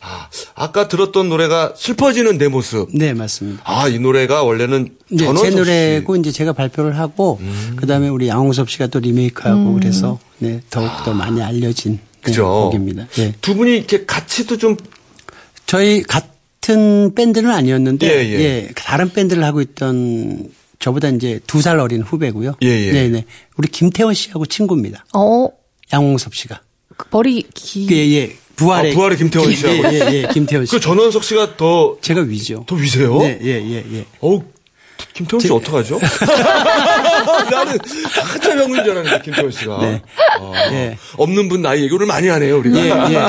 아, 0.00 0.28
아까 0.54 0.86
들었던 0.86 1.28
노래가 1.28 1.74
슬퍼지는 1.76 2.38
내 2.38 2.46
모습. 2.46 2.90
네 2.96 3.12
맞습니다. 3.12 3.60
아, 3.64 3.88
이 3.88 3.98
노래가 3.98 4.44
원래는 4.44 4.96
네, 5.10 5.24
전원석 5.24 5.50
제 5.50 5.56
노래고 5.56 6.14
씨. 6.14 6.20
이제 6.20 6.30
제가 6.30 6.52
발표를 6.52 6.96
하고 6.96 7.38
음. 7.40 7.74
그다음에 7.74 8.08
우리 8.08 8.28
양홍섭 8.28 8.70
씨가 8.70 8.86
또 8.86 9.00
리메이크하고 9.00 9.74
그래서 9.74 10.20
네, 10.38 10.60
더욱 10.70 10.88
더 11.04 11.12
많이 11.12 11.42
알려진 11.42 11.94
네, 11.94 12.00
아. 12.20 12.24
그죠. 12.24 12.70
곡입니다. 12.70 13.08
네. 13.16 13.34
두 13.40 13.56
분이 13.56 13.78
이렇게 13.78 14.06
같이도 14.06 14.58
좀 14.58 14.76
저희 15.66 16.04
같은 16.04 17.14
밴드는 17.14 17.50
아니었는데 17.50 18.06
예, 18.06 18.28
예. 18.28 18.40
예, 18.40 18.68
다른 18.74 19.10
밴드를 19.10 19.42
하고 19.44 19.60
있던 19.60 20.50
저보다 20.78 21.08
이제 21.08 21.40
두 21.46 21.60
살 21.62 21.78
어린 21.80 22.02
후배고요. 22.02 22.54
예, 22.62 22.68
예. 22.68 22.92
네, 22.92 23.08
네. 23.08 23.24
우리 23.56 23.68
김태원 23.68 24.14
씨하고 24.14 24.46
친구입니다. 24.46 25.04
어, 25.14 25.48
양홍섭 25.92 26.34
씨가. 26.34 26.60
그 26.96 27.06
머리 27.10 27.42
기. 27.54 27.86
예, 27.90 27.96
예. 28.14 28.36
부활의 28.56 28.92
아, 28.92 28.94
부활의 28.94 29.18
김태원 29.18 29.54
씨하고. 29.54 29.94
예, 29.94 30.00
예, 30.00 30.14
예. 30.24 30.28
김태원 30.32 30.66
씨. 30.66 30.72
그 30.72 30.80
전원석 30.80 31.24
씨가 31.24 31.56
더, 31.56 31.96
제가 32.00 32.20
위죠. 32.22 32.64
더 32.66 32.74
위세요? 32.76 33.18
네, 33.18 33.38
예, 33.42 33.50
예, 33.50 33.84
예. 33.92 34.04
어우, 34.20 34.42
김태원 35.14 35.40
씨 35.40 35.52
어떡하죠? 35.52 35.98
나는 37.50 37.78
한참 38.12 38.58
형인 38.58 38.84
줄 38.84 38.92
알았는데, 38.92 39.22
김태원 39.22 39.50
씨가. 39.50 39.78
네. 39.80 40.02
아, 40.40 40.72
예. 40.72 40.98
없는 41.16 41.48
분 41.48 41.62
나이 41.62 41.82
얘기를 41.82 42.06
많이 42.06 42.28
하네요, 42.28 42.58
우리가. 42.58 42.78
예, 42.78 43.14
예. 43.14 43.20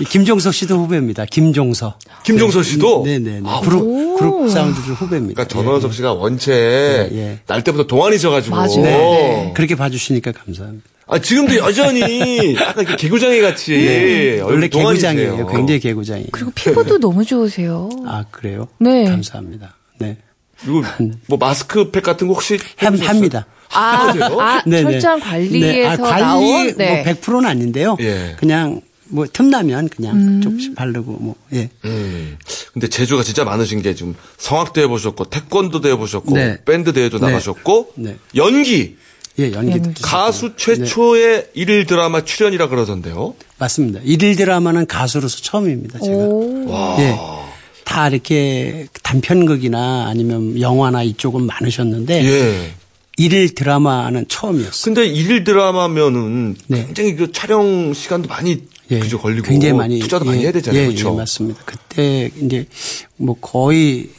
이 0.00 0.04
김종석 0.04 0.54
씨도 0.54 0.76
후배입니다. 0.78 1.24
김종서. 1.26 1.98
김종서 2.24 2.62
씨도? 2.62 3.02
네, 3.04 3.18
네, 3.18 3.40
네. 3.40 3.48
아, 3.48 3.60
그룹, 3.60 4.18
그룹 4.18 4.50
사운드들 4.50 4.94
후배입니다. 4.94 5.34
그러니까 5.42 5.44
전원석 5.46 5.92
씨가 5.94 6.12
원체 6.14 6.52
예, 6.52 7.16
예. 7.16 7.38
날 7.46 7.62
때부터 7.62 7.86
동안이셔가지고. 7.86 8.56
맞아요. 8.56 8.82
네, 8.82 8.94
어. 8.94 8.98
네. 9.12 9.52
그렇게 9.54 9.74
봐주시니까 9.74 10.32
감사합니다. 10.32 10.88
아, 11.10 11.18
지금도 11.18 11.56
여전히 11.56 12.54
약간 12.56 12.84
이렇게 12.84 12.96
개구장이 12.96 13.40
같이. 13.40 13.72
네. 13.72 14.40
원래. 14.40 14.68
개구장이에요. 14.68 15.46
굉장히 15.46 15.80
개구장이에요. 15.80 16.28
그리고 16.32 16.50
피부도 16.54 16.98
너무 16.98 17.24
좋으세요. 17.24 17.88
아, 18.06 18.24
그래요? 18.30 18.68
네. 18.78 19.04
감사합니다. 19.04 19.74
네. 19.98 20.18
그리고 20.60 20.82
뭐 21.26 21.38
마스크팩 21.38 22.02
같은 22.02 22.26
거 22.26 22.34
혹시 22.34 22.58
함? 22.76 22.96
합니다. 22.96 23.46
아? 23.72 24.12
아 24.38 24.62
네, 24.66 24.82
네. 24.82 24.92
철저한 24.92 25.20
네. 25.20 25.24
관리에서 25.24 26.06
아, 26.06 26.08
관리 26.08 26.22
나온 26.22 26.76
네. 26.76 27.02
뭐 27.04 27.14
100%는 27.14 27.46
아닌데요. 27.48 27.96
예. 28.00 28.36
그냥 28.38 28.80
뭐 29.10 29.26
틈나면 29.26 29.88
그냥 29.88 30.40
조금씩 30.42 30.74
바르고 30.74 31.12
뭐 31.12 31.34
예. 31.52 31.70
음. 31.84 32.36
근데 32.72 32.88
재주가 32.88 33.22
진짜 33.22 33.44
많으신 33.44 33.82
게 33.82 33.94
지금 33.94 34.14
성악도 34.36 34.80
해보셨고 34.82 35.26
태권도도 35.26 35.88
해보셨고 35.88 36.34
네. 36.34 36.58
밴드 36.64 36.92
대회도 36.92 37.18
네. 37.18 37.26
나가셨고 37.26 37.92
네. 37.96 38.16
연기 38.34 38.96
예, 39.38 39.52
연기도 39.52 39.86
연기. 39.86 40.02
가수 40.02 40.50
네. 40.50 40.54
최초의 40.56 41.50
일일 41.54 41.86
드라마 41.86 42.22
출연이라 42.24 42.68
그러던데요. 42.68 43.34
맞습니다. 43.58 44.00
일일 44.02 44.36
드라마는 44.36 44.86
가수로서 44.86 45.38
처음입니다. 45.42 46.00
제가. 46.00 46.16
오. 46.16 46.96
예. 46.98 47.16
다 47.88 48.06
이렇게 48.06 48.86
단편극이나 49.02 50.08
아니면 50.08 50.60
영화나 50.60 51.02
이쪽은 51.02 51.46
많으셨는데 51.46 52.22
예. 52.22 52.72
일일 53.16 53.54
드라마는 53.54 54.26
처음이었어요. 54.28 54.94
근데 54.94 55.06
일일 55.06 55.42
드라마면은 55.42 56.54
네. 56.66 56.84
굉장히 56.84 57.16
그 57.16 57.32
촬영 57.32 57.94
시간도 57.94 58.28
많이 58.28 58.62
예, 58.90 58.98
그죠 58.98 59.18
걸리고 59.18 59.48
굉장히 59.48 59.72
많이 59.72 59.98
투자도 60.00 60.26
많이 60.26 60.40
예, 60.40 60.44
해야 60.44 60.52
되잖아요. 60.52 60.82
예, 60.82 60.86
그렇죠? 60.88 61.12
예, 61.12 61.16
맞습니다. 61.16 61.62
그때 61.64 62.30
이제 62.42 62.66
뭐 63.16 63.34
거의 63.40 64.10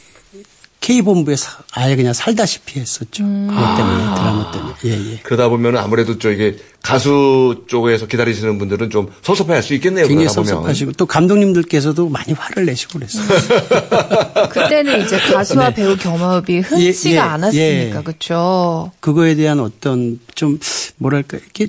K 0.81 1.01
본부에서 1.01 1.49
아예 1.73 1.95
그냥 1.95 2.13
살다시피 2.13 2.79
했었죠. 2.79 3.23
그것 3.23 3.75
때문에 3.77 4.03
아. 4.03 4.15
드라마 4.15 4.51
때문에. 4.51 4.73
예, 4.85 5.11
예. 5.13 5.19
그러다 5.23 5.49
보면 5.49 5.75
아무래도 5.77 6.17
저 6.17 6.31
이게 6.31 6.55
가수 6.81 7.65
쪽에서 7.67 8.07
기다리시는 8.07 8.57
분들은 8.57 8.89
좀 8.89 9.11
섭섭해 9.21 9.53
할 9.53 9.61
수 9.61 9.73
있겠네요. 9.73 10.07
굉장히. 10.07 10.29
섭섭하시고 10.29 10.93
또 10.93 11.05
감독님들께서도 11.05 12.07
많이 12.07 12.31
화를 12.31 12.65
내시고 12.65 12.99
그랬어요. 12.99 13.27
그때는 14.49 15.03
이제 15.03 15.17
가수와 15.17 15.71
배우 15.71 15.97
경험이 15.97 16.59
흔치가 16.61 17.09
예, 17.11 17.15
예, 17.15 17.19
않았으니까 17.19 17.99
예. 17.99 18.03
그렇죠. 18.03 18.91
그거에 19.01 19.35
대한 19.35 19.59
어떤 19.59 20.19
좀 20.33 20.59
뭐랄까 20.97 21.37
이렇게 21.37 21.67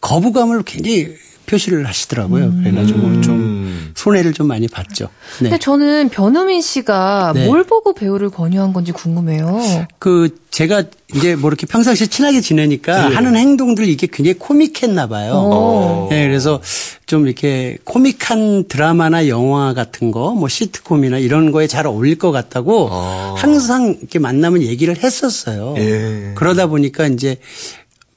거부감을 0.00 0.62
굉장히 0.64 1.14
표시를 1.46 1.86
하시더라고요. 1.86 2.52
그래가지고 2.62 3.20
좀 3.22 3.92
손해를 3.94 4.32
좀 4.32 4.46
많이 4.48 4.68
봤죠. 4.68 5.08
네. 5.38 5.48
근데 5.48 5.58
저는 5.58 6.08
변우민 6.10 6.60
씨가 6.60 7.32
네. 7.34 7.46
뭘 7.46 7.64
보고 7.64 7.94
배우를 7.94 8.30
권유한 8.30 8.72
건지 8.72 8.92
궁금해요. 8.92 9.58
그 9.98 10.36
제가 10.50 10.84
이제 11.14 11.36
뭐 11.36 11.48
이렇게 11.48 11.66
평상시에 11.66 12.08
친하게 12.08 12.40
지내니까 12.40 13.10
하는 13.10 13.36
행동들 13.36 13.88
이게 13.88 14.06
굉장히 14.10 14.38
코믹했나 14.38 15.06
봐요. 15.06 15.32
오. 15.34 16.08
예, 16.12 16.26
그래서 16.26 16.60
좀 17.06 17.26
이렇게 17.26 17.78
코믹한 17.84 18.68
드라마나 18.68 19.28
영화 19.28 19.72
같은 19.74 20.10
거, 20.10 20.32
뭐 20.32 20.48
시트콤이나 20.48 21.18
이런 21.18 21.52
거에 21.52 21.66
잘 21.66 21.86
어울릴 21.86 22.18
것 22.18 22.32
같다고 22.32 22.88
항상 23.36 23.96
이렇게 24.00 24.18
만나면 24.18 24.62
얘기를 24.62 24.96
했었어요. 25.02 25.74
예. 25.78 26.32
그러다 26.34 26.66
보니까 26.66 27.06
이제 27.06 27.38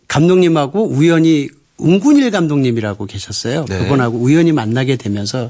감독님하고 0.08 0.88
우연히 0.88 1.50
웅군일 1.80 2.32
감독님이라고 2.32 3.06
계셨어요. 3.06 3.66
네. 3.68 3.80
그분하고 3.80 4.18
우연히 4.18 4.52
만나게 4.52 4.96
되면서 4.98 5.50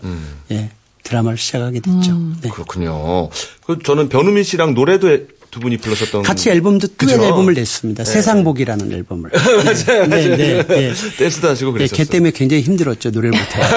예, 0.52 0.70
드라마를 1.04 1.38
시작하게 1.38 1.80
됐죠. 1.80 2.18
네. 2.42 2.50
그렇군요. 2.50 3.30
그 3.66 3.80
저는 3.84 4.10
변우민 4.10 4.44
씨랑 4.44 4.74
노래도 4.74 5.10
해- 5.10 5.24
두 5.52 5.60
분이 5.60 5.78
불렀었던 5.78 6.24
같이 6.24 6.50
앨범도 6.50 6.88
듀엣? 6.98 7.20
앨범을 7.20 7.54
냈습니다. 7.56 8.04
세상복이라는 8.04 8.92
앨범을. 8.92 9.32
맞아요, 9.34 10.06
네, 10.06 10.08
맞아요. 10.08 10.38
네, 10.38 10.68
네. 10.68 10.94
댄스도 11.18 11.50
하시고 11.50 11.72
네, 11.72 11.78
그랬었어요. 11.80 11.98
걔 11.98 12.06
때문에 12.06 12.32
굉장히 12.32 12.62
힘들었죠 12.64 13.10
노래를 13.10 13.38
못해. 13.40 13.60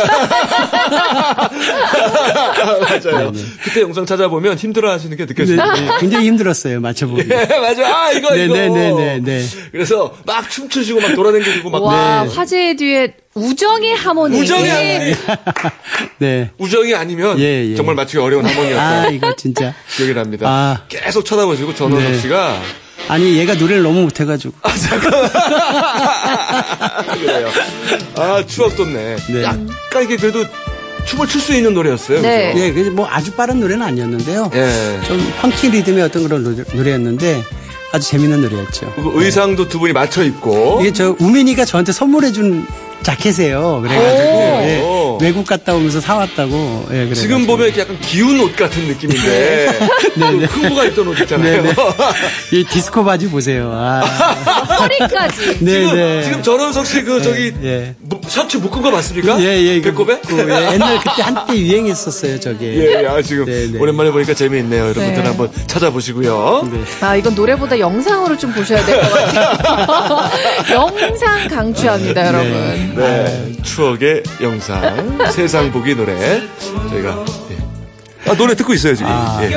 맞아요. 3.02 3.32
그때 3.64 3.80
영상 3.80 4.04
찾아보면 4.04 4.56
힘들어 4.56 4.90
하시는 4.90 5.16
게 5.16 5.24
네, 5.26 5.34
느껴져요. 5.34 5.72
네, 5.72 5.88
굉장히 6.00 6.26
힘들었어요 6.26 6.80
맞춰 6.80 7.06
보기. 7.06 7.26
네, 7.26 7.46
맞아. 7.58 7.86
아, 7.86 8.12
이거, 8.12 8.34
네, 8.34 8.44
이거. 8.44 8.54
네, 8.54 8.68
네, 8.68 8.92
네, 8.92 9.20
네. 9.20 9.42
그래서 9.70 10.14
막 10.26 10.50
춤추시고 10.50 11.00
막 11.00 11.14
돌아다니고 11.14 11.70
막. 11.70 11.82
와 11.82 12.24
네. 12.24 12.34
화제의 12.34 12.76
뒤에 12.76 13.14
우정의 13.34 13.94
하모니. 13.96 14.40
우정의 14.40 14.70
하모니. 14.70 15.14
네. 16.18 16.50
우정이 16.58 16.94
아니면 16.94 17.38
예, 17.38 17.70
예. 17.70 17.74
정말 17.76 17.94
맞추기 17.94 18.18
어려운 18.22 18.44
하모니였다. 18.44 18.82
아 18.82 19.08
이거 19.08 19.34
진짜. 19.36 19.72
기억이 19.96 20.14
납니다. 20.14 20.46
아. 20.48 20.82
계속 20.88 21.24
쳐다보시고 21.24 21.74
전원석 21.74 22.10
네. 22.12 22.18
씨가 22.20 22.60
아니 23.08 23.36
얘가 23.36 23.54
노래를 23.54 23.82
너무 23.82 24.02
못해가지고. 24.02 24.54
그래요. 27.14 27.48
아 28.16 28.44
추억 28.46 28.76
돋네. 28.76 29.16
네. 29.28 29.42
약간 29.42 30.02
이게 30.04 30.16
그래도 30.16 30.44
춤을 31.06 31.26
출 31.26 31.40
수 31.40 31.52
있는 31.54 31.74
노래였어요. 31.74 32.20
네. 32.20 32.52
그죠? 32.52 32.64
예, 32.64 32.72
그래서 32.72 32.90
뭐 32.90 33.08
아주 33.10 33.32
빠른 33.32 33.58
노래는 33.60 33.84
아니었는데요. 33.84 34.50
예. 34.54 35.00
좀 35.06 35.32
펑키 35.40 35.70
리듬의 35.70 36.04
어떤 36.04 36.22
그런 36.22 36.44
노래, 36.44 36.62
노래였는데 36.74 37.42
아주 37.92 38.08
재밌는 38.08 38.40
노래였죠. 38.42 38.94
의상도 39.14 39.68
두 39.68 39.78
분이 39.80 39.92
맞춰 39.92 40.22
입고. 40.22 40.78
이게 40.80 40.92
저 40.92 41.16
우민이가 41.18 41.64
저한테 41.64 41.90
선물해준 41.92 42.66
자켓이에요. 43.02 43.80
그래가지고 43.82 44.28
오. 44.30 45.18
예, 45.20 45.24
외국 45.24 45.46
갔다 45.46 45.74
오면서 45.74 46.00
사왔다고. 46.00 46.86
예, 46.90 46.94
그래가지고. 46.94 47.14
지금 47.14 47.46
보면 47.46 47.66
이렇게 47.66 47.82
약간 47.82 47.98
기운 48.00 48.40
옷 48.40 48.54
같은 48.56 48.82
느낌인데 48.84 49.78
그 50.14 50.20
흥부가 50.20 50.84
있던 50.86 51.08
옷 51.08 51.20
있잖아요. 51.20 51.62
네, 51.62 51.68
네. 51.70 51.74
이 52.52 52.64
디스코 52.64 53.04
바지 53.04 53.28
보세요. 53.28 53.70
아. 53.72 54.00
허리까지. 54.80 55.58
네, 55.60 55.72
지금 55.80 55.94
네. 55.96 56.22
지금 56.24 56.42
전원석 56.42 56.86
씨 56.86 57.02
그 57.02 57.20
저기 57.22 57.52
예. 57.64 57.94
무- 58.00 58.20
셔츠 58.28 58.56
묶은 58.58 58.80
거 58.82 58.90
맞습니까? 58.90 59.40
예, 59.40 59.46
예. 59.46 59.76
이거 59.76 59.90
배꼽에? 59.90 60.20
그, 60.26 60.38
예, 60.38 60.72
옛날 60.74 60.98
그때 61.00 61.22
한때 61.22 61.56
유행했었어요, 61.56 62.38
저게. 62.40 62.74
예, 62.76 63.02
예. 63.02 63.06
아, 63.06 63.20
지금 63.20 63.44
네, 63.46 63.66
네. 63.72 63.78
오랜만에 63.78 64.10
보니까 64.12 64.34
재미있네요. 64.34 64.82
여러분들 64.84 65.14
네. 65.14 65.28
한번 65.28 65.50
찾아보시고요. 65.66 66.68
아 67.00 67.16
이건 67.16 67.34
노래보다 67.34 67.78
영상으로 67.78 68.36
좀 68.38 68.52
보셔야 68.52 68.84
될 68.86 69.00
것 69.00 69.10
같아요. 69.10 70.72
영상 70.72 71.48
강추합니다, 71.48 72.26
여러분. 72.28 72.91
네, 72.94 73.52
추억의 73.62 74.22
영상 74.40 75.18
세상 75.32 75.72
보기 75.72 75.94
노래 75.94 76.42
저희가 76.90 77.24
예. 77.50 78.30
아 78.30 78.34
노래 78.36 78.54
듣고 78.54 78.72
있어요 78.74 78.94
지금. 78.94 79.10
아, 79.10 79.40
예. 79.42 79.48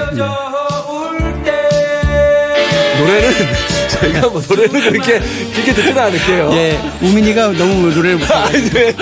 노래는 3.00 3.75
저희가 3.88 4.30
뭐 4.30 4.42
노래는 4.48 4.82
그렇게 4.82 5.20
길게 5.54 5.74
듣지는 5.74 5.98
않을게요. 6.02 6.50
예, 6.54 6.80
우민이가 7.02 7.48
너무 7.54 7.94
노래를 7.94 8.18
못해. 8.18 8.34
아, 8.34 8.50
네. 8.52 8.96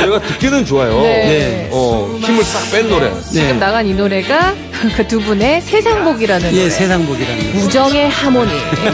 노래가 0.00 0.20
듣기는 0.26 0.64
좋아요. 0.64 1.00
네. 1.00 1.68
어 1.72 2.18
힘을 2.22 2.44
싹 2.44 2.70
뺀 2.72 2.88
노래. 2.88 3.10
지금 3.30 3.48
네. 3.48 3.52
나간 3.54 3.86
이 3.86 3.94
노래가 3.94 4.54
그 4.96 5.06
두 5.08 5.20
분의 5.20 5.60
세상복이라는 5.62 6.52
예, 6.54 6.58
노래. 6.58 6.70
세상복이라는 6.70 7.52
거. 7.52 7.58
우정의 7.66 8.08
하모니. 8.10 8.50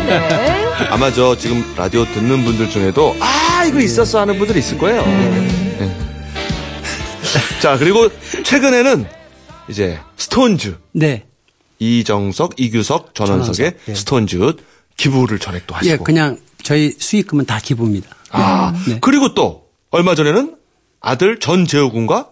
네. 0.07 0.64
아마 0.90 1.12
저 1.12 1.37
지금 1.37 1.64
라디오 1.77 2.05
듣는 2.07 2.44
분들 2.44 2.70
중에도 2.70 3.16
아 3.20 3.64
이거 3.66 3.81
있었어 3.81 4.20
하는 4.20 4.38
분들이 4.38 4.61
있을 4.61 4.79
거예요. 4.79 5.03
네. 5.05 5.90
자 7.61 7.77
그리고 7.79 8.09
최근에는 8.42 9.07
이제 9.68 9.99
스톤즈 10.16 10.77
네. 10.92 11.25
이정석, 11.81 12.61
이규석, 12.61 13.14
전원석의 13.14 13.57
전원석, 13.57 13.88
예. 13.88 13.95
스톤즈 13.95 14.57
기부를 14.97 15.38
전액 15.38 15.66
또 15.66 15.75
하시고. 15.75 15.93
예, 15.93 15.97
그냥 15.97 16.38
저희 16.62 16.93
수익금은 16.97 17.47
다 17.47 17.59
기부입니다. 17.59 18.09
아 18.31 18.73
네. 18.87 18.99
그리고 19.01 19.35
또 19.35 19.64
얼마 19.90 20.14
전에는 20.14 20.57
아들 21.01 21.40
전재호 21.40 21.90
군과 21.90 22.29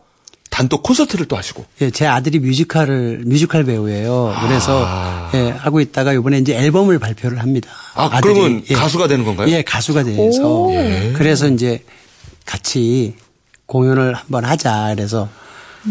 단독 0.51 0.83
콘서트를 0.83 1.27
또 1.27 1.37
하시고. 1.37 1.65
예, 1.81 1.91
제 1.91 2.07
아들이 2.07 2.39
뮤지컬을 2.39 3.23
뮤지컬 3.25 3.65
배우예요. 3.65 4.35
그래서 4.43 4.87
예, 5.35 5.51
하고 5.51 5.81
있다가 5.81 6.13
이번에 6.13 6.39
이제 6.39 6.55
앨범을 6.55 6.99
발표를 6.99 7.41
합니다. 7.41 7.71
아, 7.95 8.11
아들이. 8.13 8.35
그러면 8.35 8.65
예. 8.69 8.75
가수가 8.75 9.09
되는 9.09 9.25
건가요? 9.25 9.51
예, 9.51 9.63
가수가 9.63 10.05
돼서 10.05 10.69
그래서 11.15 11.49
이제 11.49 11.83
같이 12.45 13.15
공연을 13.67 14.15
한번 14.15 14.45
하자. 14.45 14.93
그래서 14.95 15.29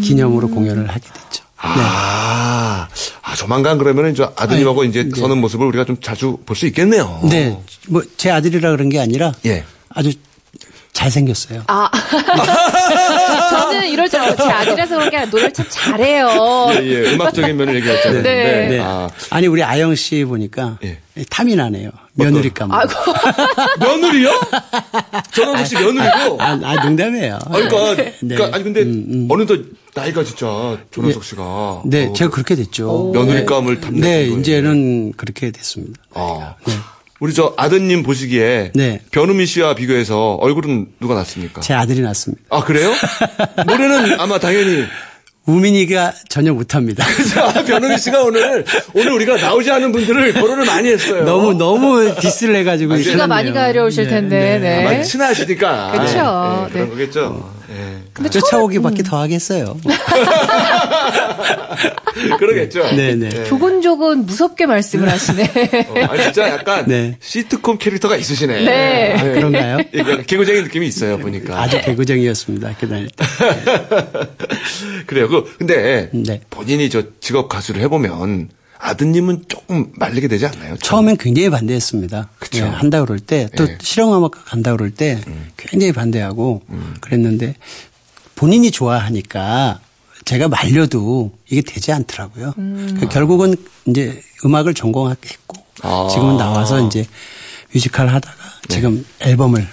기념으로 0.02 0.48
공연을 0.48 0.88
하게 0.88 1.00
됐죠. 1.00 1.44
아, 1.56 2.57
아, 3.30 3.34
조만간 3.34 3.76
그러면 3.78 4.10
이제 4.10 4.26
아드님하고 4.36 4.80
아니, 4.82 4.90
이제 4.90 5.04
네. 5.04 5.20
서는 5.20 5.38
모습을 5.38 5.66
우리가 5.66 5.84
좀 5.84 6.00
자주 6.00 6.38
볼 6.46 6.56
수 6.56 6.66
있겠네요. 6.66 7.20
네, 7.28 7.58
뭐 7.88 8.02
제 8.16 8.30
아들이라 8.30 8.70
그런 8.70 8.88
게 8.88 8.98
아니라 8.98 9.32
예. 9.44 9.64
아주 9.90 10.12
잘생겼어요. 10.94 11.62
아. 11.68 11.90
저는 13.48 13.88
이럴 13.88 14.08
줄 14.08 14.20
알고 14.20 14.36
제 14.36 14.50
아들이라서 14.50 14.96
그런 14.96 15.10
게 15.10 15.16
아니라 15.16 15.30
노래를 15.30 15.52
참 15.52 15.66
잘해요. 15.68 16.68
예, 16.72 16.86
예. 16.86 17.14
음악적인 17.14 17.56
면을 17.56 17.76
얘기했잖아요. 17.76 18.22
네. 18.22 18.68
네. 18.68 18.80
아, 18.80 19.08
아니 19.30 19.46
우리 19.46 19.62
아영 19.62 19.94
씨 19.94 20.24
보니까 20.24 20.78
예. 20.84 20.98
탐이 21.30 21.56
나네요. 21.56 21.90
며느리감. 22.14 22.70
아이고. 22.72 22.92
며느리요? 23.80 24.30
전원석 25.32 25.66
씨 25.66 25.74
며느리고? 25.74 26.40
아, 26.40 26.58
아, 26.62 26.84
농담이에요. 26.84 27.38
아, 27.44 27.48
그러니까, 27.52 27.94
네. 27.96 28.14
그러니까 28.20 28.56
아니 28.56 28.64
근데 28.64 28.80
어느덧 29.32 29.60
나이가 29.94 30.22
진짜 30.24 30.78
조원석 30.90 31.24
씨가 31.24 31.82
네, 31.86 32.06
어, 32.06 32.12
제가 32.12 32.30
그렇게 32.30 32.54
됐죠. 32.54 33.12
며느리감을 33.14 33.80
탐내는 33.80 34.00
네, 34.00 34.26
거예요. 34.28 34.40
이제는 34.40 35.12
그렇게 35.12 35.50
됐습니다. 35.50 36.00
아. 36.14 36.54
우리 37.20 37.34
저 37.34 37.52
아드님 37.56 38.04
보시기에 38.04 38.72
네. 38.74 39.00
변우민 39.10 39.46
씨와 39.46 39.74
비교해서 39.74 40.34
얼굴은 40.34 40.86
누가 41.00 41.14
낫습니까? 41.16 41.60
제 41.62 41.74
아들이 41.74 42.00
낳습니다. 42.00 42.42
아 42.50 42.62
그래요? 42.62 42.92
노래는 43.66 44.20
아마 44.20 44.38
당연히 44.38 44.84
우민이가 45.46 46.12
전혀 46.28 46.52
못합니다. 46.52 47.04
아, 47.42 47.64
변우민 47.64 47.96
씨가 47.98 48.22
오늘 48.22 48.64
오늘 48.94 49.12
우리가 49.12 49.36
나오지 49.36 49.70
않은 49.70 49.90
분들을 49.92 50.34
거론을 50.34 50.64
많이 50.66 50.90
했어요. 50.90 51.24
너무 51.24 51.54
너무 51.54 52.14
디스를 52.20 52.54
해가지고 52.56 52.94
아, 52.94 52.96
귀가 52.98 53.26
많이. 53.26 53.52
가려우실 53.52 54.04
네, 54.04 54.10
텐데. 54.10 54.58
네. 54.60 54.80
아마 54.80 54.90
네. 54.90 55.02
친하시니까. 55.02 55.92
그쵸. 55.92 56.04
네, 56.68 56.72
그런 56.72 56.72
네. 56.72 56.88
거겠죠. 56.90 57.57
예. 57.70 57.98
근데 58.12 58.30
쫓아오기 58.30 58.80
밖에 58.80 59.02
더 59.02 59.18
하겠어요. 59.20 59.76
그러겠죠. 62.38 62.82
네, 62.96 63.14
네. 63.14 63.28
예. 63.32 63.44
조곤조곤 63.44 64.26
무섭게 64.26 64.66
말씀을 64.66 65.08
하시네. 65.08 65.44
어, 65.88 65.94
아니 66.10 66.22
진짜 66.22 66.48
약간 66.48 66.86
네. 66.86 67.16
시트콤 67.20 67.78
캐릭터가 67.78 68.16
있으시네. 68.16 68.64
네. 68.64 69.14
아, 69.14 69.22
그런가요? 69.22 69.78
예, 69.94 70.22
개구쟁이 70.26 70.62
느낌이 70.62 70.86
있어요 70.86 71.18
보니까. 71.18 71.60
아주 71.60 71.80
개구쟁이였습니다. 71.80 72.74
때. 73.16 73.26
그래요. 75.06 75.28
그 75.28 75.54
근데 75.58 76.10
네. 76.12 76.40
본인이 76.50 76.90
저 76.90 77.02
직업 77.20 77.48
가수를 77.48 77.80
해보면 77.82 78.48
아드님은 78.78 79.44
조금 79.48 79.92
말리게 79.96 80.28
되지 80.28 80.46
않나요? 80.46 80.76
처음엔 80.78 81.16
굉장히 81.16 81.50
반대했습니다. 81.50 82.28
그쵸. 82.38 82.58
예, 82.58 82.62
한다 82.62 83.00
그럴 83.04 83.18
때, 83.18 83.48
또 83.56 83.64
예. 83.64 83.72
음. 83.72 83.78
실용음악 83.80 84.32
간다 84.44 84.72
그럴 84.72 84.90
때 84.90 85.20
굉장히 85.56 85.92
반대하고 85.92 86.62
그랬는데 87.00 87.54
본인이 88.34 88.70
좋아하니까 88.70 89.80
제가 90.24 90.48
말려도 90.48 91.32
이게 91.48 91.62
되지 91.62 91.90
않더라고요. 91.92 92.52
그 92.56 93.08
결국은 93.10 93.56
이제 93.86 94.22
음악을 94.44 94.74
전공했고 94.74 95.56
아. 95.82 96.08
지금은 96.10 96.36
나와서 96.36 96.86
이제 96.86 97.04
뮤지컬 97.72 98.08
하다가 98.08 98.36
네. 98.68 98.74
지금 98.74 99.06
앨범을 99.20 99.66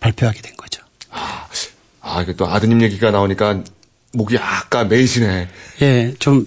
발표하게 0.00 0.40
된 0.42 0.54
거죠. 0.56 0.82
아, 1.10 2.20
이게 2.20 2.34
또 2.34 2.46
아드님 2.46 2.82
얘기가 2.82 3.10
나오니까 3.10 3.62
목이 4.12 4.34
약간 4.34 4.88
메이시네. 4.88 5.48
예, 5.82 6.14
좀 6.18 6.46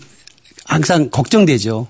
항상 0.66 1.10
걱정되죠. 1.10 1.88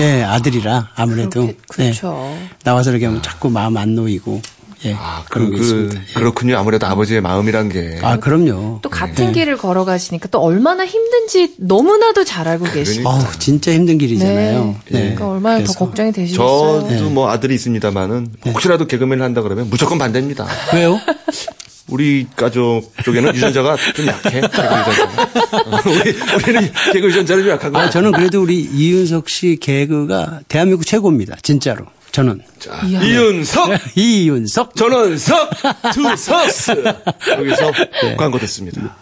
예, 0.00 0.22
아들이라 0.22 0.90
아무래도 0.94 1.42
그렇게- 1.42 1.56
그렇죠. 1.68 2.36
예, 2.36 2.48
나와서 2.64 2.90
이렇게 2.90 3.06
하면 3.06 3.22
자꾸 3.22 3.50
마음 3.50 3.76
안 3.76 3.94
놓이고 3.94 4.40
예, 4.84 4.94
아, 4.94 5.24
그, 5.28 5.30
그런 5.40 5.50
게 5.50 5.56
그, 5.56 5.62
있습니다. 5.62 6.00
예. 6.00 6.12
그렇군요. 6.14 6.56
아무래도 6.56 6.86
아버지의 6.86 7.20
마음이란 7.20 7.68
게. 7.68 7.98
아, 8.00 8.16
그럼요. 8.18 8.78
또 8.80 8.88
같은 8.88 9.32
길을 9.32 9.56
걸어가시니까 9.56 10.28
또 10.28 10.38
얼마나 10.40 10.86
힘든지 10.86 11.54
너무나도 11.58 12.24
잘 12.24 12.46
알고 12.46 12.64
계시고. 12.66 13.08
어우, 13.08 13.20
진짜 13.40 13.72
힘든 13.72 13.98
길이잖아요. 13.98 14.76
네. 14.90 15.00
그러니까 15.00 15.30
얼마나 15.30 15.56
그래서 15.56 15.72
더 15.72 15.78
걱정이 15.80 16.12
되시겠어요. 16.12 16.88
저도 16.88 17.10
뭐 17.10 17.28
아들이 17.28 17.56
있습니다만은 17.56 18.28
혹시라도 18.46 18.86
개그맨을 18.86 19.24
한다 19.24 19.42
그러면 19.42 19.68
무조건 19.68 19.98
반대입니다. 19.98 20.46
왜요? 20.72 21.00
우리 21.88 22.26
가족 22.36 22.92
쪽에는 23.02 23.34
유전자가 23.34 23.76
좀 23.94 24.06
약해. 24.06 24.40
어, 24.40 25.80
우리, 25.86 26.10
우리는 26.36 26.72
개그 26.92 27.08
유전자는 27.08 27.44
좀 27.44 27.52
약한 27.52 27.72
거. 27.72 27.80
아, 27.80 27.90
저는 27.90 28.12
그래도 28.12 28.42
우리 28.42 28.60
이윤석 28.60 29.28
씨 29.28 29.56
개그가 29.60 30.40
대한민국 30.48 30.84
최고입니다. 30.84 31.36
진짜로. 31.42 31.86
저는. 32.12 32.40
자, 32.58 32.80
이윤석, 32.86 33.70
이윤석. 33.96 34.76
전원석, 34.76 35.50
투석스. 35.94 36.72
여기서 37.38 37.72
광고 38.16 38.38
듣습니다. 38.40 38.96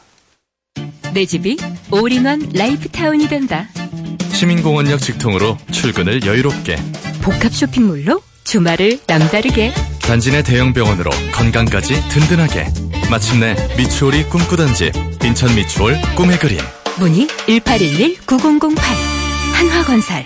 내 1.12 1.24
집이 1.24 1.56
all-in-one 1.90 2.50
life 2.54 2.87
town이 2.87 3.28
된다. 3.28 3.68
시민공원역 4.32 5.00
직통으로 5.00 5.56
출근을 5.72 6.26
여유롭게 6.26 6.76
복합 7.22 7.54
쇼핑몰로 7.54 8.20
주말을 8.44 9.00
남다르게. 9.06 9.72
단지 10.06 10.30
내 10.30 10.42
대형 10.42 10.72
병원으로 10.72 11.10
건강까지 11.32 12.08
든든하게 12.08 12.72
마침내 13.10 13.56
미추홀이 13.76 14.24
꿈꾸던 14.28 14.72
집 14.74 14.92
인천 15.24 15.52
미추홀 15.54 16.00
꿈의 16.16 16.38
그림 16.38 16.58
문의 16.98 17.26
1811-9008. 17.26 18.78
한화건설. 19.52 20.24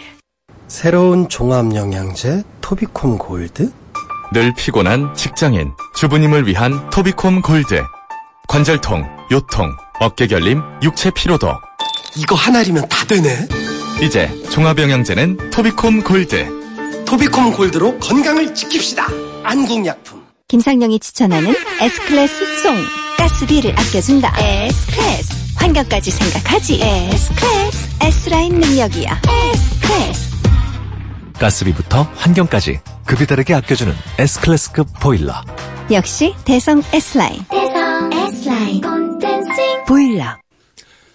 새로운 0.68 1.28
종합영양제 1.28 2.42
토비콤 2.60 3.18
골드? 3.18 3.72
늘 4.32 4.54
피곤한 4.54 5.14
직장인 5.14 5.72
주부님을 5.96 6.46
위한 6.46 6.90
토비콤 6.90 7.40
골드 7.42 7.82
관절통, 8.48 9.04
요통, 9.32 9.76
어깨 9.98 10.26
결림, 10.26 10.60
육체 10.82 11.10
피로도 11.10 11.52
이거 12.16 12.34
하나리면 12.34 12.86
다 12.88 13.04
되네. 13.06 13.48
이제 14.02 14.28
종합영양제는 14.50 15.50
토비콤 15.50 16.02
골드 16.02 16.59
토비콤 17.10 17.54
골드로 17.54 17.98
건강을 17.98 18.54
지킵시다. 18.54 19.02
안국약품. 19.42 20.24
김상령이 20.46 21.00
추천하는 21.00 21.52
S클래스 21.80 22.62
송 22.62 22.76
가스비를 23.16 23.72
아껴준다 23.72 24.32
S클래스 24.38 25.56
환경까지 25.56 26.08
생각하지 26.12 26.80
S클래스 26.80 27.88
S라인 28.00 28.60
능력이야 28.60 29.22
S클래스 29.54 30.30
가스비부터 31.36 32.02
환경까지 32.14 32.78
급이 33.06 33.26
다르게 33.26 33.54
아껴주는 33.54 33.92
S클래스급 34.16 34.86
보일러. 35.00 35.34
역시 35.90 36.36
대성 36.44 36.80
S라인 36.92 37.44
대성 37.50 38.12
S라인 38.12 38.80
콘텐싱 38.82 39.84
보일러. 39.84 40.36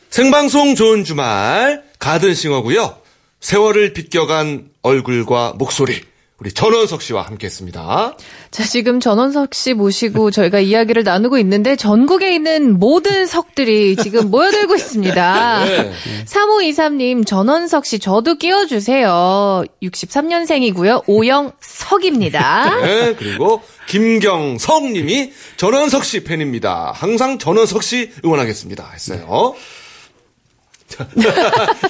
생방송 0.09 0.75
좋은 0.75 1.05
주말 1.05 1.83
가든싱어고요. 1.99 3.04
세월을 3.45 3.93
비껴간 3.93 4.69
얼굴과 4.81 5.53
목소리 5.59 6.01
우리 6.39 6.51
전원석 6.51 7.03
씨와 7.03 7.21
함께했습니다. 7.21 8.17
자, 8.49 8.63
지금 8.63 8.99
전원석 8.99 9.53
씨 9.53 9.75
모시고 9.75 10.31
저희가 10.31 10.59
이야기를 10.59 11.03
나누고 11.03 11.37
있는데 11.37 11.75
전국에 11.75 12.33
있는 12.33 12.79
모든 12.79 13.27
석들이 13.27 13.97
지금 13.97 14.31
모여들고 14.31 14.75
있습니다. 14.75 15.63
네. 15.63 15.91
3523님, 16.25 17.25
전원석 17.25 17.85
씨 17.85 17.99
저도 17.99 18.35
끼워주세요. 18.35 19.63
63년생이고요. 19.83 21.03
오영석입니다. 21.05 22.81
네, 22.81 23.15
그리고 23.15 23.61
김경성님이 23.87 25.33
전원석 25.57 26.03
씨 26.03 26.23
팬입니다. 26.23 26.91
항상 26.95 27.37
전원석 27.37 27.83
씨 27.83 28.11
응원하겠습니다. 28.25 28.89
했어요. 28.91 29.55
자, 29.55 29.59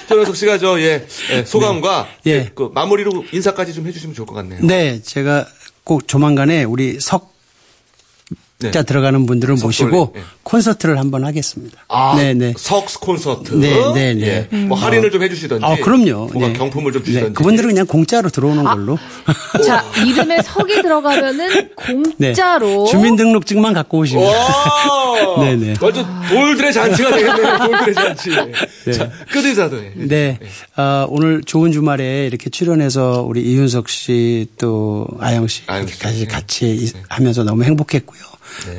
전원석 0.08 0.34
씨가 0.36 0.58
저 0.58 0.80
예, 0.80 1.06
예, 1.32 1.44
소감과 1.44 2.08
네. 2.24 2.30
예. 2.30 2.36
예, 2.36 2.50
그 2.54 2.70
마무리로 2.74 3.24
인사까지 3.32 3.74
좀 3.74 3.86
해주시면 3.86 4.14
좋을 4.14 4.26
것 4.26 4.34
같네요. 4.34 4.60
네, 4.62 5.00
제가 5.02 5.46
꼭 5.84 6.08
조만간에 6.08 6.64
우리 6.64 6.98
석 7.00 7.35
자 8.58 8.70
네. 8.70 8.82
들어가는 8.84 9.26
분들을 9.26 9.56
모시고 9.56 10.14
예. 10.16 10.22
콘서트를 10.42 10.98
한번 10.98 11.24
하겠습니다. 11.26 11.84
아, 11.88 12.14
네, 12.16 12.32
네. 12.32 12.54
석스 12.56 13.00
콘서트. 13.00 13.52
네, 13.52 13.92
네, 13.92 14.14
네. 14.14 14.48
예, 14.50 14.56
뭐 14.64 14.78
할인을 14.78 15.10
좀 15.10 15.22
해주시던지. 15.22 15.62
아, 15.62 15.76
그럼요. 15.76 16.28
뭔가 16.32 16.48
네. 16.48 16.52
경품을 16.54 16.90
좀 16.92 17.02
네, 17.02 17.06
주시던지. 17.06 17.34
그분들은 17.34 17.68
그냥 17.68 17.86
공짜로 17.86 18.30
들어오는 18.30 18.64
걸로. 18.64 18.98
자, 19.66 19.84
이름에 20.06 20.40
석이 20.40 20.80
들어가면은 20.80 21.50
네. 22.16 22.28
공짜로. 22.32 22.86
주민등록증만 22.86 23.74
갖고 23.74 23.98
오시면. 23.98 24.24
와! 24.24 25.44
네네. 25.44 25.74
완전 25.82 26.06
돌들의 26.30 26.72
잔치가 26.72 27.10
되겠네요. 27.10 27.58
돌들의 27.58 27.94
잔치. 27.94 28.30
자, 28.96 29.10
끝의사도. 29.32 29.76
네. 29.96 30.38
아, 30.76 31.06
오늘 31.10 31.42
좋은 31.44 31.72
주말에 31.72 32.26
이렇게 32.26 32.48
출연해서 32.48 33.22
우리 33.28 33.42
이윤석 33.42 33.90
씨 33.90 34.46
또 34.58 35.06
아영 35.20 35.46
씨 35.48 35.62
아영 35.66 35.84
네. 35.86 36.24
같이 36.26 36.70
이- 36.74 36.92
하면서 37.08 37.44
너무 37.44 37.64
행복했고요. 37.64 38.20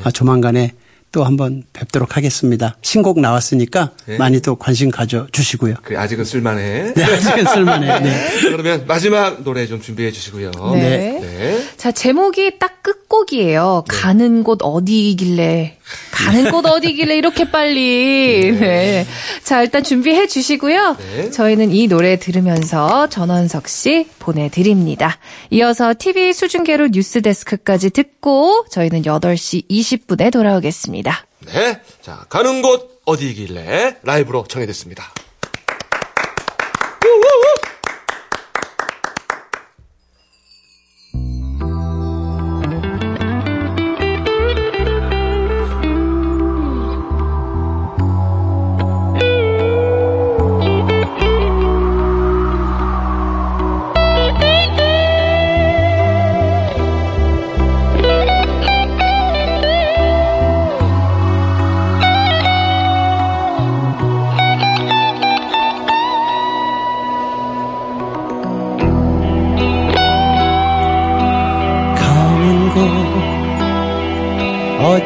아, 0.04 0.10
조만간에 0.10 0.72
또 1.10 1.24
한번 1.24 1.62
뵙도록 1.72 2.16
하겠습니다. 2.16 2.76
신곡 2.82 3.20
나왔으니까 3.20 3.92
네. 4.06 4.18
많이 4.18 4.40
또 4.40 4.56
관심 4.56 4.90
가져 4.90 5.26
주시고요. 5.32 5.76
그 5.82 5.98
아직은 5.98 6.24
쓸만해. 6.24 6.92
네, 6.94 7.02
아직은 7.02 7.46
쓸만해. 7.46 8.00
네. 8.00 8.40
자, 8.42 8.50
그러면 8.50 8.84
마지막 8.86 9.42
노래 9.42 9.66
좀 9.66 9.80
준비해 9.80 10.12
주시고요. 10.12 10.50
네. 10.74 11.18
네. 11.20 11.68
자, 11.76 11.92
제목이 11.92 12.58
딱 12.58 12.78
끝 12.88 13.07
곡이에요. 13.08 13.84
가는 13.88 14.44
곳 14.44 14.58
어디이길래. 14.62 15.78
가는 16.12 16.50
곳 16.50 16.66
어디길래 16.66 17.16
이렇게 17.16 17.50
빨리. 17.50 18.52
네. 18.60 19.06
자, 19.42 19.62
일단 19.62 19.82
준비해 19.82 20.26
주시고요. 20.26 20.96
네. 20.96 21.30
저희는 21.30 21.72
이 21.72 21.88
노래 21.88 22.18
들으면서 22.18 23.08
전원석 23.08 23.66
씨 23.68 24.06
보내드립니다. 24.18 25.18
이어서 25.50 25.94
TV 25.98 26.32
수중계로 26.32 26.88
뉴스 26.88 27.22
데스크까지 27.22 27.90
듣고 27.90 28.66
저희는 28.70 29.02
8시 29.02 29.68
20분에 29.68 30.30
돌아오겠습니다. 30.30 31.26
네. 31.46 31.80
자, 32.02 32.26
가는 32.28 32.60
곳 32.62 33.00
어디이길래 33.06 33.96
라이브로 34.02 34.44
정해됐습니다. 34.48 35.10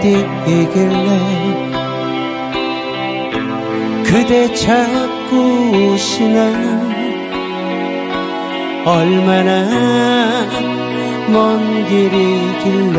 어디이길래 0.03 1.09
그대 4.05 4.53
찾고 4.53 5.93
오시나 5.93 6.39
얼마나 8.85 10.49
먼 11.29 11.87
길이길래 11.87 12.99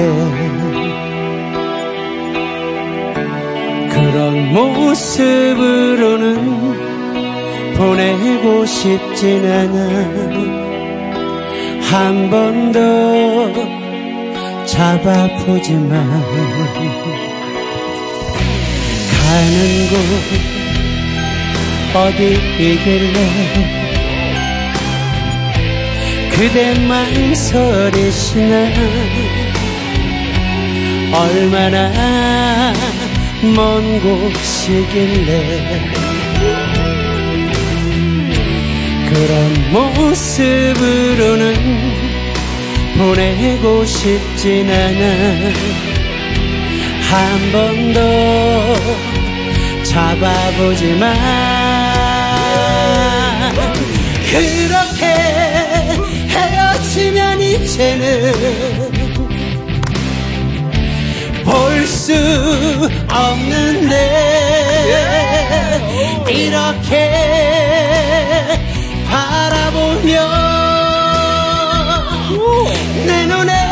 그런 3.91 4.53
모습으로는 4.53 6.23
보내고 7.75 8.65
싶진 8.65 9.45
않아. 9.45 9.77
한 11.81 12.29
번더 12.29 13.82
잡아보지만 14.66 15.89
가는 19.11 19.89
곳 19.89 19.95
어디이길래 21.95 23.18
그대만 26.32 27.36
서리시나 27.36 28.53
얼마나 31.14 32.74
먼 33.55 33.99
곳이길래 34.01 35.32
그런 39.09 39.72
모습으로는 39.72 41.43
보내고 42.97 43.85
싶진 43.85 44.69
않아 44.69 45.53
한번더 47.09 47.99
잡아보지만 49.83 51.13
그렇게 54.31 55.05
헤어지면 56.29 57.41
이제는 57.41 58.33
볼 61.43 61.83
수 61.85 62.11
없는데 63.09 63.95
이렇게 66.29 67.52
No, 73.05 73.27
no, 73.27 73.43
no. 73.43 73.62